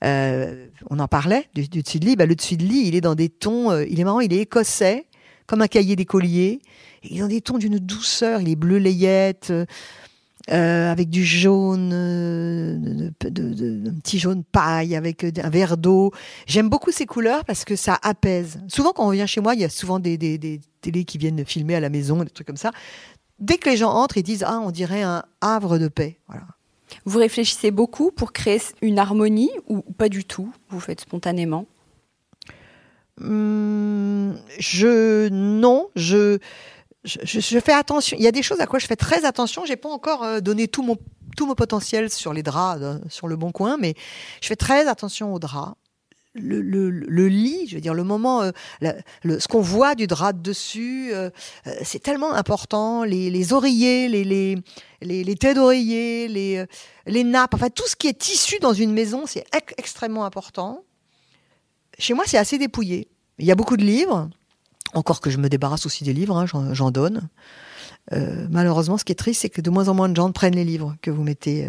[0.02, 3.78] on en parlait du, dessus de lit bah, le lit il est dans des tons
[3.82, 5.06] il est marrant il est écossais
[5.46, 6.60] comme un cahier d'écolier
[7.02, 9.52] il est dans des tons d'une douceur il est bleu layette
[10.50, 12.76] euh, avec du jaune, euh,
[13.20, 16.12] de, un petit jaune paille, avec un verre d'eau.
[16.46, 18.60] J'aime beaucoup ces couleurs parce que ça apaise.
[18.68, 21.16] Souvent, quand on vient chez moi, il y a souvent des, des, des télés qui
[21.16, 22.72] viennent filmer à la maison, des trucs comme ça.
[23.38, 26.18] Dès que les gens entrent, ils disent Ah, on dirait un havre de paix.
[26.28, 26.44] Voilà.
[27.06, 31.66] Vous réfléchissez beaucoup pour créer une harmonie ou pas du tout Vous faites spontanément?
[33.20, 36.38] Hum, Je non, je
[37.04, 38.16] je, fais attention.
[38.18, 39.64] Il y a des choses à quoi je fais très attention.
[39.64, 40.96] J'ai pas encore euh, donné tout mon
[41.36, 43.94] tout mon potentiel sur les draps, euh, sur le bon coin, mais
[44.40, 45.74] je fais très attention aux draps.
[46.34, 48.50] le, le, le, lit, je veux dire, le moment, euh,
[49.22, 51.30] le, ce qu'on voit du drap dessus, euh,
[51.66, 53.04] euh, c'est tellement important.
[53.04, 54.56] Les, les oreillers, les, les,
[55.00, 56.64] les, les têtes d'oreiller, les,
[57.06, 59.44] les nappes, enfin tout ce qui est tissu dans une maison, c'est
[59.76, 60.84] extrêmement important.
[61.98, 63.08] Chez moi, c'est assez dépouillé.
[63.38, 64.28] Il y a beaucoup de livres,
[64.94, 67.28] encore que je me débarrasse aussi des livres, hein, j'en donne.
[68.50, 70.64] malheureusement, ce qui est triste, c'est que de moins en moins de gens prennent les
[70.64, 71.68] livres que vous mettez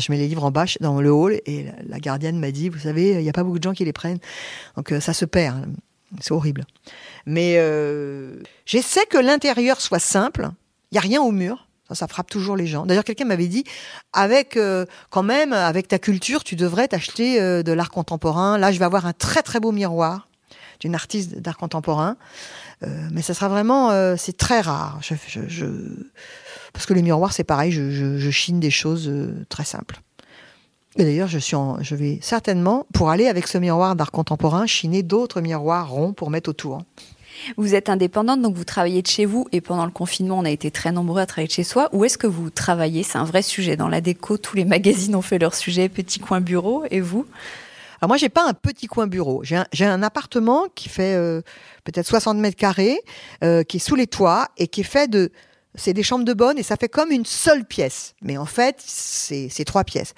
[0.00, 2.78] je mets les livres en bas dans le hall et la gardienne m'a dit, vous
[2.78, 4.18] savez, il n'y a pas beaucoup de gens qui les prennent.
[4.76, 5.66] Donc euh, ça se perd.
[6.20, 6.64] C'est horrible.
[7.26, 10.50] Mais euh, j'essaie que l'intérieur soit simple.
[10.90, 11.68] Il n'y a rien au mur.
[11.90, 12.86] Ça, frappe toujours les gens.
[12.86, 13.64] D'ailleurs, quelqu'un m'avait dit,
[14.14, 18.56] avec euh, quand même, avec ta culture, tu devrais t'acheter de l'art contemporain.
[18.56, 20.26] Là, je vais avoir un très très beau miroir
[20.82, 22.16] d'une artiste d'art contemporain.
[23.12, 25.00] mais ça sera vraiment, c'est très rare.
[26.72, 30.00] parce que les miroirs, c'est pareil, je, chine des choses euh, très simples.
[30.98, 35.02] Et d'ailleurs, je, suis je vais certainement, pour aller avec ce miroir d'art contemporain, chiner
[35.02, 36.82] d'autres miroirs ronds pour mettre autour.
[37.56, 40.50] Vous êtes indépendante, donc vous travaillez de chez vous, et pendant le confinement, on a
[40.50, 41.88] été très nombreux à travailler de chez soi.
[41.92, 43.04] Où est-ce que vous travaillez?
[43.04, 43.76] C'est un vrai sujet.
[43.76, 47.26] Dans la déco, tous les magazines ont fait leur sujet, petit coin bureau, et vous?
[48.02, 49.44] Alors moi, j'ai pas un petit coin bureau.
[49.44, 51.40] J'ai un, appartement qui fait euh,
[51.84, 52.98] peut-être 60 mètres carrés,
[53.44, 55.30] euh, qui est sous les toits et qui est fait de
[55.76, 58.16] c'est des chambres de bonne et ça fait comme une seule pièce.
[58.20, 60.14] Mais en fait, c'est trois pièces.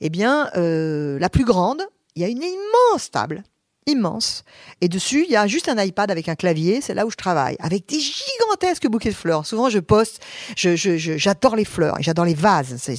[0.00, 1.82] Eh bien, euh, la plus grande,
[2.14, 3.42] il y a une immense table,
[3.86, 4.44] immense.
[4.80, 7.16] Et dessus, il y a juste un iPad avec un clavier, c'est là où je
[7.16, 9.46] travaille, avec des gigantesques bouquets de fleurs.
[9.46, 10.22] Souvent, je poste,
[10.56, 12.90] j'adore je, les fleurs et j'adore les vases.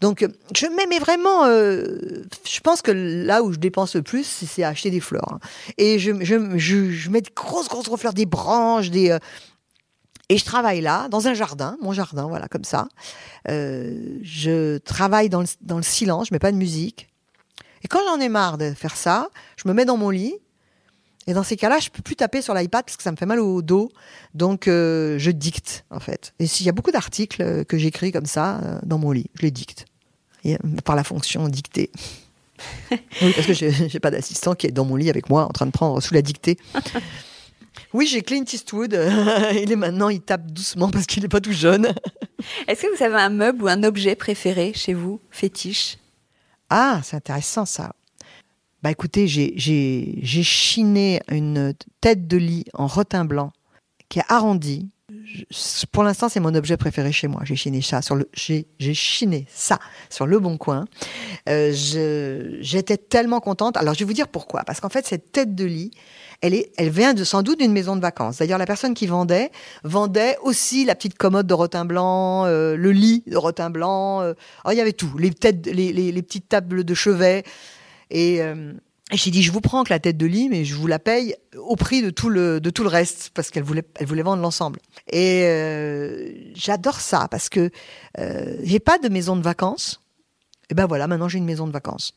[0.00, 1.98] Donc, je mets, vraiment, euh,
[2.44, 5.32] je pense que là où je dépense le plus, c'est acheter des fleurs.
[5.32, 5.38] Hein.
[5.78, 9.10] Et je, mets des grosses, grosses, grosses fleurs, des branches, des...
[9.10, 9.18] Euh,
[10.30, 12.88] et je travaille là, dans un jardin, mon jardin, voilà, comme ça.
[13.48, 17.08] Euh, je travaille dans le, dans le silence, je mets pas de musique.
[17.84, 20.34] Et quand j'en ai marre de faire ça, je me mets dans mon lit.
[21.26, 23.26] Et dans ces cas-là, je peux plus taper sur l'iPad parce que ça me fait
[23.26, 23.90] mal au dos.
[24.34, 26.34] Donc, euh, je dicte, en fait.
[26.38, 29.42] Et s'il y a beaucoup d'articles euh, que j'écris comme ça, dans mon lit, je
[29.42, 29.86] les dicte.
[30.84, 31.90] par la fonction dictée.
[32.90, 35.66] oui, parce que j'ai pas d'assistant qui est dans mon lit avec moi en train
[35.66, 36.58] de prendre sous la dictée.
[37.92, 38.92] Oui, j'ai Clint Eastwood.
[39.54, 41.92] il est maintenant, il tape doucement parce qu'il n'est pas tout jeune.
[42.66, 45.98] Est-ce que vous avez un meuble ou un objet préféré chez vous, fétiche?
[46.70, 47.94] Ah, c'est intéressant ça.
[48.82, 53.50] Bah écoutez, j'ai chiné une tête de lit en rotin blanc
[54.10, 54.90] qui est arrondie.
[55.90, 57.40] pour l'instant, c'est mon objet préféré chez moi.
[57.44, 59.78] J'ai chiné ça sur le, j'ai chiné ça
[60.10, 60.84] sur le bon coin.
[61.48, 61.72] Euh,
[62.60, 63.78] j'étais tellement contente.
[63.78, 64.64] Alors, je vais vous dire pourquoi.
[64.64, 65.90] Parce qu'en fait, cette tête de lit,
[66.40, 68.38] elle, vient de, sans doute d'une maison de vacances.
[68.38, 69.50] D'ailleurs, la personne qui vendait
[69.82, 74.20] vendait aussi la petite commode de rotin blanc, euh, le lit de rotin blanc.
[74.20, 74.34] Euh,
[74.70, 77.44] il y avait tout, les, têtes, les, petites tables de chevet.
[78.10, 78.72] Et, euh,
[79.10, 80.98] et j'ai dit, je vous prends que la tête de lit, mais je vous la
[80.98, 84.80] paye au prix de tout le, reste, parce qu'elle voulait, vendre l'ensemble.
[85.10, 87.70] Et j'adore ça, parce que
[88.62, 90.00] j'ai pas de maison de vacances.
[90.70, 92.14] Et ben voilà, maintenant j'ai une maison de vacances.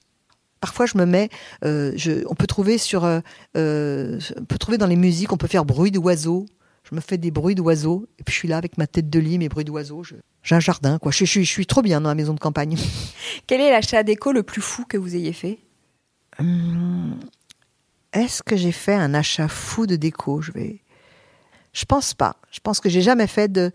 [0.59, 1.29] Parfois, je me mets.
[1.63, 3.19] Euh, je, on peut trouver sur, euh,
[3.55, 6.45] euh, on peut trouver dans les musiques, on peut faire bruit d'oiseaux.
[6.89, 9.19] Je me fais des bruits d'oiseaux et puis je suis là avec ma tête de
[9.19, 10.03] lit, mes bruits d'oiseaux.
[10.41, 11.11] J'ai un jardin, quoi.
[11.11, 12.77] Je, je, je, suis trop bien dans la maison de campagne.
[13.47, 15.59] Quel est l'achat déco le plus fou que vous ayez fait?
[16.39, 17.19] Hum,
[18.13, 20.41] Est-ce que j'ai fait un achat fou de déco?
[20.41, 20.81] Je vais.
[21.73, 22.37] Je pense pas.
[22.51, 23.71] Je pense que j'ai jamais fait de.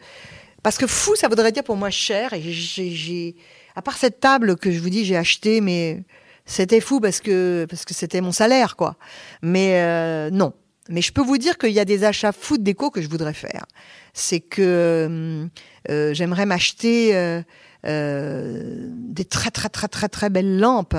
[0.63, 2.33] Parce que fou, ça voudrait dire pour moi cher.
[2.33, 3.37] Et j'ai,
[3.77, 6.03] à part cette table que je vous dis, j'ai acheté, mais
[6.45, 8.97] c'était fou parce que parce que c'était mon salaire quoi.
[9.43, 10.53] Mais euh, non.
[10.89, 13.09] Mais je peux vous dire qu'il y a des achats fous de déco que je
[13.09, 13.65] voudrais faire.
[14.15, 15.47] C'est que euh,
[15.91, 17.15] euh, j'aimerais m'acheter
[17.87, 20.97] euh, des très très très très très belles lampes.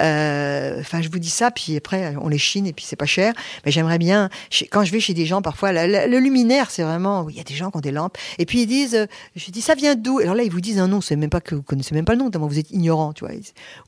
[0.00, 3.06] Euh, enfin, je vous dis ça, puis après on les chine et puis c'est pas
[3.06, 3.34] cher.
[3.64, 4.30] Mais j'aimerais bien.
[4.70, 7.28] Quand je vais chez des gens, parfois le luminaire, c'est vraiment.
[7.28, 8.94] Il y a des gens qui ont des lampes et puis ils disent.
[8.94, 9.06] Euh,
[9.36, 10.18] je dis ça vient d'où?
[10.20, 11.00] Alors là, ils vous disent un nom.
[11.00, 12.30] C'est même pas que vous connaissez même pas le nom.
[12.30, 13.34] Tellement vous êtes ignorant, tu vois.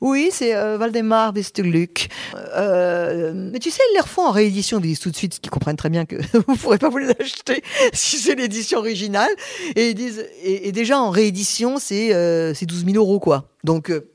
[0.01, 2.09] oui, c'est Valdemar Vesterluc.
[2.33, 4.79] mais tu sais, ils les refont en réédition.
[4.79, 6.15] Ils disent tout de suite qu'ils comprennent très bien que
[6.47, 9.31] vous pourrez pas vous les acheter si c'est l'édition originale.
[9.75, 10.25] Et ils disent.
[10.43, 13.49] Et, déjà en réédition, c'est euh, c'est 12 000 euros, quoi.
[13.63, 14.11] Donc, euh,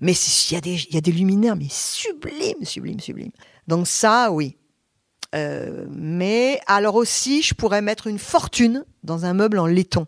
[0.00, 3.32] mais il y, a des, y a des luminaires, mais sublimes, sublimes, sublimes.
[3.68, 4.56] Donc ça, oui.
[5.34, 10.06] Euh, mais alors aussi, je pourrais mettre une fortune dans un meuble en laiton.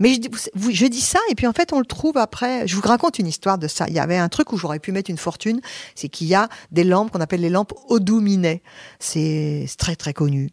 [0.00, 2.68] Mais je, dis ça, et puis en fait, on le trouve après.
[2.68, 3.86] Je vous raconte une histoire de ça.
[3.88, 5.60] Il y avait un truc où j'aurais pu mettre une fortune,
[5.96, 8.58] c'est qu'il y a des lampes qu'on appelle les lampes Odoumine.
[9.00, 10.50] C'est très très connu.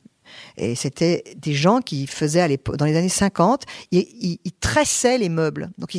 [0.58, 5.70] Et c'était des gens qui faisaient dans les années 50, ils, tressaient les meubles.
[5.78, 5.92] Donc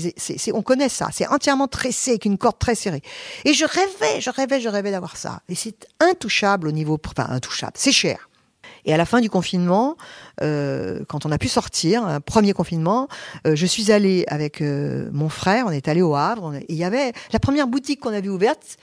[0.53, 3.03] on connaît ça, c'est entièrement tressé avec une corde très serrée.
[3.45, 5.43] Et je rêvais, je rêvais, je rêvais d'avoir ça.
[5.49, 8.29] Et c'est intouchable au niveau, enfin intouchable, c'est cher.
[8.87, 9.97] Et à la fin du confinement,
[10.43, 13.09] euh, quand on a pu sortir, premier confinement,
[13.47, 16.77] euh, je suis allée avec euh, mon frère, on est allé au Havre, et il
[16.77, 18.77] y avait la première boutique qu'on avait ouverte,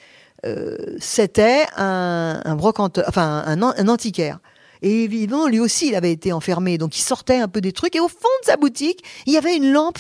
[0.46, 4.40] euh, c'était un, un enfin un antiquaire.
[4.84, 7.96] Et évidemment, lui aussi, il avait été enfermé, donc il sortait un peu des trucs.
[7.96, 10.00] Et au fond de sa boutique, il y avait une lampe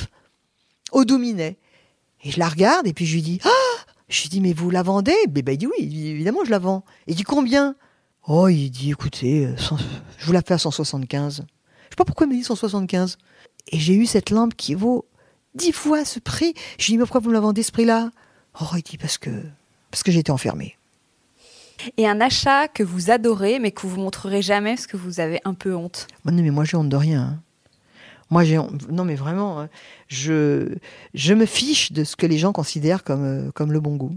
[0.91, 1.57] au dominet.
[2.23, 4.69] Et je la regarde, et puis je lui dis, ah Je lui dis, mais vous
[4.69, 5.15] la vendez?
[5.29, 6.84] Ben, ben, Il dit, oui, évidemment, je la vends.
[7.07, 7.75] Il dit, combien?
[8.27, 9.55] Oh, il dit, écoutez, euh,
[10.17, 11.36] je vous la fais à 175.
[11.36, 13.17] Je sais pas pourquoi il me dit 175.
[13.71, 15.07] Et j'ai eu cette lampe qui vaut
[15.55, 16.53] dix fois ce prix.
[16.77, 18.11] Je lui dis, mais pourquoi vous me la vendez ce prix-là?
[18.59, 19.29] Oh, il dit, parce que,
[19.91, 20.75] parce que j'étais enfermé.
[21.97, 25.41] Et un achat que vous adorez, mais que vous montrerez jamais parce que vous avez
[25.45, 27.21] un peu honte Non, mais moi, j'ai honte de rien.
[27.21, 27.39] Hein.
[28.30, 28.57] Moi, j'ai
[28.89, 29.69] non, mais vraiment, hein,
[30.07, 30.76] je,
[31.13, 34.15] je me fiche de ce que les gens considèrent comme, euh, comme le bon goût.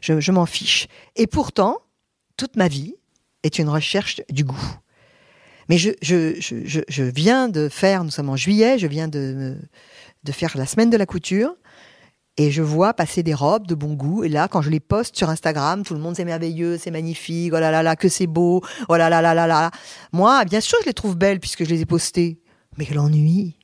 [0.00, 0.86] Je, je m'en fiche.
[1.16, 1.78] Et pourtant,
[2.36, 2.94] toute ma vie,
[3.42, 4.76] est une recherche du goût.
[5.68, 9.56] Mais je, je, je, je, viens de faire, nous sommes en juillet, je viens de,
[10.24, 11.54] de faire la semaine de la couture.
[12.40, 14.22] Et je vois passer des robes de bon goût.
[14.22, 17.52] Et là, quand je les poste sur Instagram, tout le monde c'est merveilleux, c'est magnifique,
[17.52, 19.72] oh là là là, que c'est beau, oh là là là là là.
[20.12, 22.38] Moi, bien sûr, je les trouve belles puisque je les ai postées.
[22.76, 23.57] Mais l'ennui,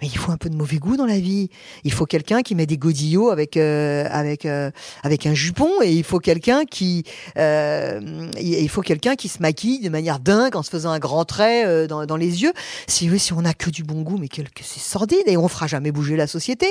[0.00, 1.50] mais il faut un peu de mauvais goût dans la vie.
[1.84, 4.70] Il faut quelqu'un qui met des godillots avec euh, avec euh,
[5.02, 7.04] avec un jupon et il faut quelqu'un qui
[7.38, 11.24] euh, il faut quelqu'un qui se maquille de manière dingue en se faisant un grand
[11.24, 12.52] trait dans, dans les yeux.
[12.88, 15.36] Si oui, si on a que du bon goût, mais que, que c'est sordide et
[15.36, 16.66] on fera jamais bouger la société.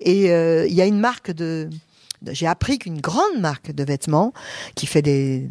[0.00, 1.68] Et il y a une marque de
[2.32, 4.32] j'ai appris qu'une grande marque de vêtements
[4.74, 5.48] qui fait des,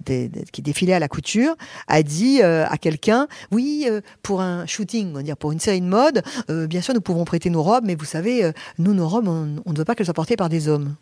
[0.51, 1.55] qui défilait à la couture
[1.87, 5.59] a dit euh, à quelqu'un oui euh, pour un shooting on va dire pour une
[5.59, 8.93] série de mode euh, bien sûr nous pouvons prêter nos robes mais vous savez nous
[8.93, 10.95] nos robes on, ne veut pas qu'elles soient portées par des hommes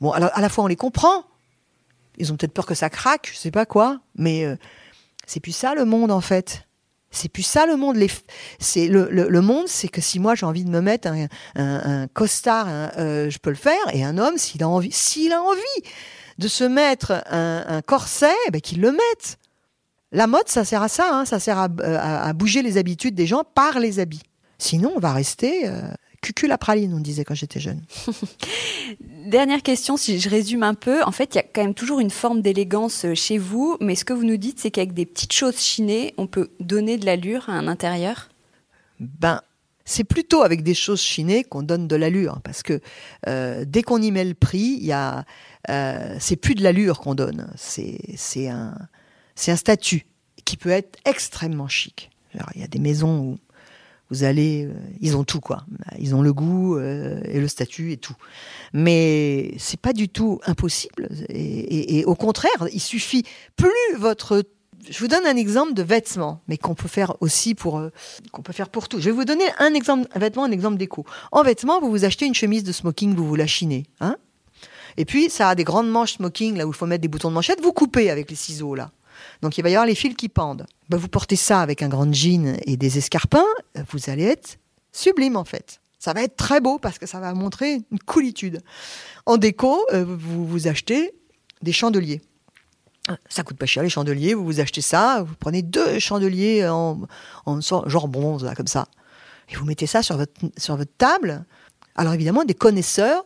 [0.00, 1.24] bon alors à la fois on les comprend.
[2.18, 4.44] Ils ont peut-être peur que ça craque je sais pas quoi mais
[5.26, 6.66] c'est plus ça le monde en fait
[7.10, 7.98] c'est plus ça le monde.
[8.58, 11.08] C'est le, monde, c'est que si moi j'ai envie de me mettre
[11.56, 13.74] un, costard, euh, je peux le faire.
[13.92, 15.90] Et un homme, s'il a envie, s'il a envie
[16.38, 19.38] de se mettre un, corset, ben qu'il le mette.
[20.12, 21.10] La mode, ça sert à ça.
[21.12, 21.24] Hein.
[21.24, 24.22] ça sert à, bouger les habitudes des gens par les habits.
[24.58, 25.80] Sinon, on va rester euh,
[26.20, 27.82] cucul la praline, on disait quand j'étais jeune.
[29.26, 32.00] Dernière question, si je résume un peu, en fait, il y a quand même toujours
[32.00, 35.06] une forme d'élégance euh, chez vous, mais ce que vous nous dites, c'est qu'avec des
[35.06, 38.28] petites choses chinées, on peut donner de l'allure à un intérieur?
[38.98, 39.40] Ben,
[39.84, 42.80] c'est plutôt avec des choses chinées qu'on donne de l'allure, parce que
[43.26, 45.24] euh, dès qu'on y met le prix, il y a,
[45.68, 48.76] euh, c'est plus de l'allure qu'on donne, c'est un,
[49.34, 50.06] c'est un statut
[50.44, 52.10] qui peut être extrêmement chic.
[52.54, 53.38] il y a des maisons où
[54.10, 55.64] vous allez, euh, ils ont tout quoi.
[55.98, 58.16] Ils ont le goût euh, et le statut et tout.
[58.72, 61.08] Mais c'est pas du tout impossible.
[61.28, 63.24] Et, au contraire, il suffit
[63.56, 64.42] plus votre
[64.88, 67.90] je vous donne un exemple de vêtement, mais qu'on peut faire aussi pour euh,
[68.32, 68.98] qu'on peut faire pour tout.
[68.98, 71.04] Je vais vous donner un exemple, un vêtement, un exemple d'écho.
[71.32, 74.16] En vêtement, vous vous achetez une chemise de smoking, vous vous la chinez, hein
[74.96, 77.28] Et puis ça a des grandes manches smoking là où il faut mettre des boutons
[77.28, 78.90] de manchette, vous coupez avec les ciseaux là.
[79.42, 80.66] Donc il va y avoir les fils qui pendent.
[80.88, 83.44] Ben, vous portez ça avec un grand jean et des escarpins,
[83.90, 84.58] vous allez être
[84.92, 85.80] sublime en fait.
[85.98, 88.60] Ça va être très beau parce que ça va montrer une coolitude.
[89.26, 91.12] En déco, euh, vous vous achetez
[91.62, 92.22] des chandeliers.
[93.28, 97.00] Ça coûte pas cher les chandeliers, vous vous achetez ça, vous prenez deux chandeliers en,
[97.44, 98.86] en genre bronze là comme ça,
[99.48, 101.44] et vous mettez ça sur votre sur votre table.
[101.96, 103.24] Alors évidemment, des connaisseurs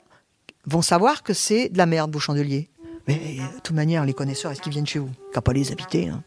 [0.66, 2.70] vont savoir que c'est de la merde vos chandeliers.
[3.06, 5.10] Mais de toute manière, les connaisseurs, est-ce qu'ils viennent chez vous?
[5.32, 6.08] Qu'à pas les habiter.
[6.08, 6.22] Hein.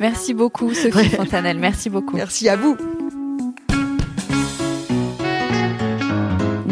[0.00, 1.58] Merci beaucoup, Sophie Fontanelle.
[1.58, 2.16] Merci beaucoup.
[2.16, 2.76] Merci à vous.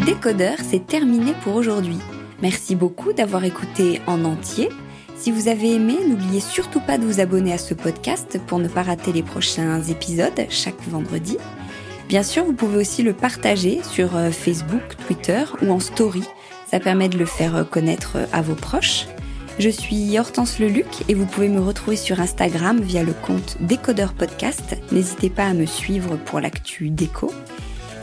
[0.05, 1.97] Décodeur, c'est terminé pour aujourd'hui.
[2.41, 4.69] Merci beaucoup d'avoir écouté en entier.
[5.15, 8.67] Si vous avez aimé, n'oubliez surtout pas de vous abonner à ce podcast pour ne
[8.67, 11.37] pas rater les prochains épisodes chaque vendredi.
[12.07, 16.23] Bien sûr, vous pouvez aussi le partager sur euh, Facebook, Twitter ou en story
[16.75, 19.07] ça permet de le faire connaître à vos proches.
[19.59, 24.11] Je suis Hortense Leluc et vous pouvez me retrouver sur Instagram via le compte Décodeur
[24.11, 24.75] Podcast.
[24.91, 27.31] N'hésitez pas à me suivre pour l'actu déco.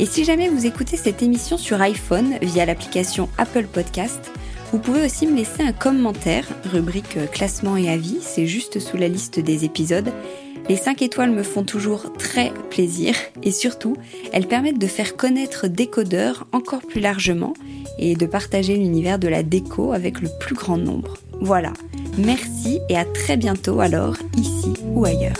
[0.00, 4.30] Et si jamais vous écoutez cette émission sur iPhone via l'application Apple Podcast,
[4.72, 9.08] vous pouvez aussi me laisser un commentaire, rubrique classement et avis, c'est juste sous la
[9.08, 10.10] liste des épisodes.
[10.70, 13.98] Les 5 étoiles me font toujours très plaisir et surtout,
[14.32, 17.52] elles permettent de faire connaître Décodeur encore plus largement
[17.98, 21.14] et de partager l'univers de la déco avec le plus grand nombre.
[21.40, 21.72] Voilà,
[22.18, 25.36] merci et à très bientôt alors, ici ou ailleurs.